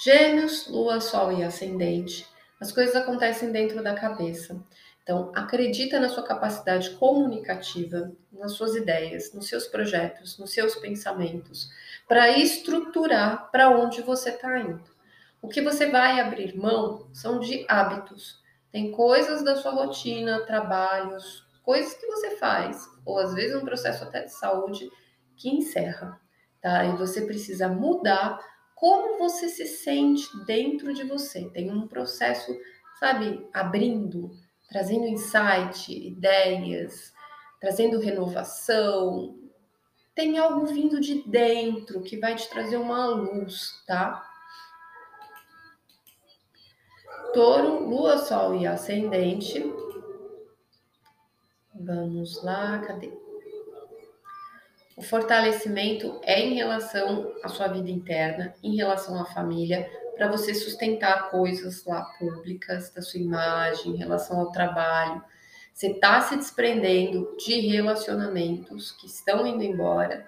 Gêmeos, 0.03 0.69
Lua, 0.69 1.01
Sol 1.01 1.33
e 1.33 1.43
Ascendente. 1.43 2.27
As 2.61 2.73
coisas 2.73 2.95
acontecem 2.95 3.51
dentro 3.51 3.83
da 3.83 3.95
cabeça. 3.95 4.57
Então, 5.03 5.33
acredita 5.35 5.99
na 5.99 6.09
sua 6.09 6.23
capacidade 6.23 6.91
comunicativa, 6.91 8.13
nas 8.31 8.53
suas 8.53 8.77
ideias, 8.77 9.33
nos 9.33 9.49
seus 9.49 9.67
projetos, 9.67 10.39
nos 10.39 10.53
seus 10.53 10.77
pensamentos, 10.77 11.69
para 12.07 12.39
estruturar 12.39 13.51
para 13.51 13.71
onde 13.71 14.03
você 14.03 14.31
está 14.31 14.59
indo. 14.61 14.98
O 15.41 15.49
que 15.49 15.63
você 15.63 15.91
vai 15.91 16.21
abrir 16.21 16.57
mão 16.57 17.09
são 17.13 17.39
de 17.39 17.65
hábitos. 17.69 18.43
Tem 18.73 18.91
coisas 18.91 19.45
da 19.45 19.57
sua 19.57 19.73
rotina, 19.73 20.45
trabalhos, 20.45 21.47
coisas 21.63 21.95
que 21.95 22.07
você 22.07 22.37
faz, 22.37 22.89
ou 23.05 23.19
às 23.19 23.35
vezes 23.35 23.57
um 23.57 23.65
processo 23.65 24.05
até 24.05 24.25
de 24.25 24.33
saúde 24.33 24.91
que 25.37 25.49
encerra, 25.49 26.21
tá? 26.61 26.85
E 26.85 26.97
você 26.97 27.23
precisa 27.23 27.69
mudar 27.69 28.39
como 28.75 29.19
você 29.19 29.49
se 29.49 29.67
sente 29.67 30.29
dentro 30.45 30.93
de 30.93 31.05
você. 31.05 31.49
Tem 31.51 31.71
um 31.71 31.87
processo, 31.87 32.57
sabe, 32.99 33.49
abrindo, 33.53 34.31
trazendo 34.69 35.07
insight, 35.07 35.93
ideias, 35.93 37.13
trazendo 37.61 37.99
renovação. 37.99 39.37
Tem 40.15 40.37
algo 40.39 40.67
vindo 40.67 41.01
de 41.01 41.23
dentro 41.29 42.03
que 42.03 42.19
vai 42.19 42.35
te 42.35 42.49
trazer 42.51 42.77
uma 42.77 43.07
luz, 43.07 43.83
tá? 43.87 44.28
Touro, 47.33 47.85
Lua, 47.89 48.19
Sol 48.19 48.55
e 48.55 48.67
Ascendente. 48.67 49.73
Vamos 51.75 52.43
lá, 52.43 52.79
cadê? 52.79 53.13
O 54.97 55.03
fortalecimento 55.03 56.19
é 56.25 56.41
em 56.41 56.55
relação 56.55 57.33
à 57.45 57.49
sua 57.49 57.69
vida 57.69 57.91
interna, 57.91 58.55
em 58.63 58.77
relação 58.77 59.21
à 59.21 59.27
família, 59.27 59.89
para 60.17 60.29
você 60.29 60.55
sustentar 60.55 61.31
coisas 61.31 61.85
lá 61.85 62.03
públicas 62.19 62.91
da 62.91 63.03
sua 63.03 63.21
imagem, 63.21 63.93
em 63.93 63.97
relação 63.97 64.41
ao 64.41 64.51
trabalho. 64.51 65.23
Você 65.73 65.93
está 65.93 66.21
se 66.23 66.37
desprendendo 66.37 67.37
de 67.39 67.61
relacionamentos 67.61 68.91
que 68.93 69.07
estão 69.07 69.47
indo 69.47 69.63
embora 69.63 70.27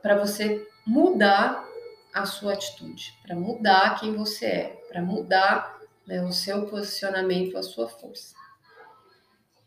para 0.00 0.16
você 0.16 0.64
mudar 0.86 1.66
a 2.14 2.24
sua 2.24 2.52
atitude, 2.52 3.18
para 3.22 3.34
mudar 3.34 3.98
quem 3.98 4.14
você 4.14 4.46
é, 4.46 4.68
para 4.88 5.02
mudar 5.02 5.77
né, 6.08 6.24
o 6.24 6.32
seu 6.32 6.66
posicionamento, 6.66 7.58
a 7.58 7.62
sua 7.62 7.86
força. 7.86 8.34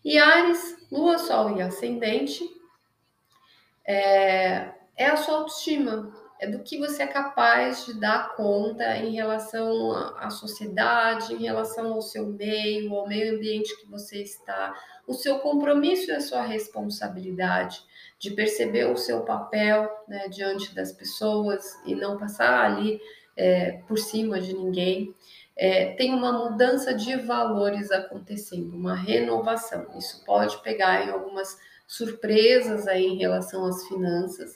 E 0.04 0.18
Ares, 0.18 0.76
Lua, 0.92 1.20
Sol 1.20 1.56
e 1.56 1.62
Ascendente 1.62 2.44
é, 3.86 4.74
é 4.98 5.06
a 5.06 5.16
sua 5.16 5.38
autoestima, 5.38 6.12
é 6.40 6.48
do 6.48 6.64
que 6.64 6.80
você 6.80 7.04
é 7.04 7.08
capaz 7.08 7.86
de 7.86 8.00
dar 8.00 8.36
conta 8.36 8.98
em 8.98 9.14
relação 9.14 9.92
à 10.18 10.32
sociedade, 10.32 11.36
em 11.36 11.44
relação 11.44 11.94
ao 11.94 12.02
seu 12.02 12.26
meio, 12.26 12.96
ao 12.96 13.08
meio 13.08 13.36
ambiente 13.36 13.80
que 13.80 13.86
você 13.86 14.24
está, 14.24 14.74
o 15.06 15.14
seu 15.14 15.38
compromisso 15.38 16.10
e 16.10 16.16
a 16.16 16.22
sua 16.22 16.42
responsabilidade 16.42 17.84
de 18.18 18.32
perceber 18.32 18.86
o 18.86 18.98
seu 18.98 19.22
papel 19.22 19.88
né, 20.08 20.28
diante 20.30 20.74
das 20.74 20.92
pessoas 20.92 21.64
e 21.86 21.94
não 21.94 22.18
passar 22.18 22.66
ali 22.66 23.00
é, 23.38 23.74
por 23.88 24.00
cima 24.00 24.42
de 24.42 24.56
ninguém 24.56 25.16
é, 25.62 25.94
tem 25.94 26.12
uma 26.12 26.32
mudança 26.32 26.92
de 26.92 27.16
valores 27.18 27.92
acontecendo, 27.92 28.76
uma 28.76 28.96
renovação. 28.96 29.86
Isso 29.96 30.26
pode 30.26 30.58
pegar 30.64 31.06
em 31.06 31.12
algumas 31.12 31.56
surpresas 31.86 32.88
aí 32.88 33.06
em 33.06 33.20
relação 33.20 33.64
às 33.68 33.88
finanças 33.88 34.56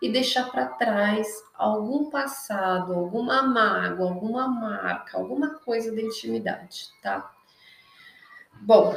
e 0.00 0.08
deixar 0.08 0.52
para 0.52 0.66
trás 0.66 1.26
algum 1.56 2.08
passado, 2.08 2.94
alguma 2.94 3.42
mágoa, 3.42 4.08
alguma 4.08 4.46
marca, 4.46 5.18
alguma 5.18 5.58
coisa 5.58 5.90
da 5.90 6.00
intimidade, 6.00 6.86
tá? 7.02 7.34
Bom, 8.60 8.94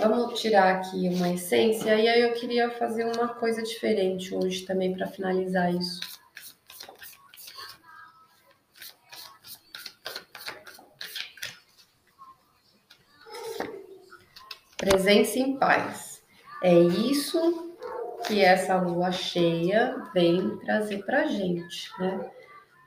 vamos 0.00 0.40
tirar 0.40 0.80
aqui 0.80 1.08
uma 1.10 1.28
essência 1.28 1.94
e 1.94 2.08
aí 2.08 2.22
eu 2.22 2.32
queria 2.32 2.72
fazer 2.72 3.04
uma 3.04 3.28
coisa 3.28 3.62
diferente 3.62 4.34
hoje 4.34 4.66
também 4.66 4.92
para 4.92 5.06
finalizar 5.06 5.72
isso. 5.72 6.13
Presença 14.84 15.38
em 15.38 15.56
paz. 15.56 16.22
É 16.62 16.78
isso 16.78 17.74
que 18.26 18.44
essa 18.44 18.76
lua 18.76 19.10
cheia 19.12 19.96
vem 20.12 20.58
trazer 20.58 21.02
para 21.06 21.26
gente, 21.26 21.90
né? 21.98 22.30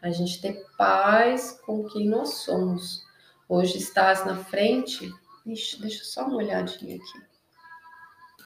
A 0.04 0.12
gente 0.12 0.40
ter 0.40 0.64
paz 0.78 1.60
com 1.66 1.86
quem 1.86 2.08
nós 2.08 2.36
somos. 2.36 3.04
Hoje 3.50 3.80
estás 3.80 4.24
na 4.24 4.38
frente. 4.38 5.12
Ixi, 5.44 5.82
deixa 5.82 6.02
eu 6.04 6.06
só 6.06 6.28
uma 6.28 6.38
olhadinha 6.38 6.98
aqui. 6.98 7.27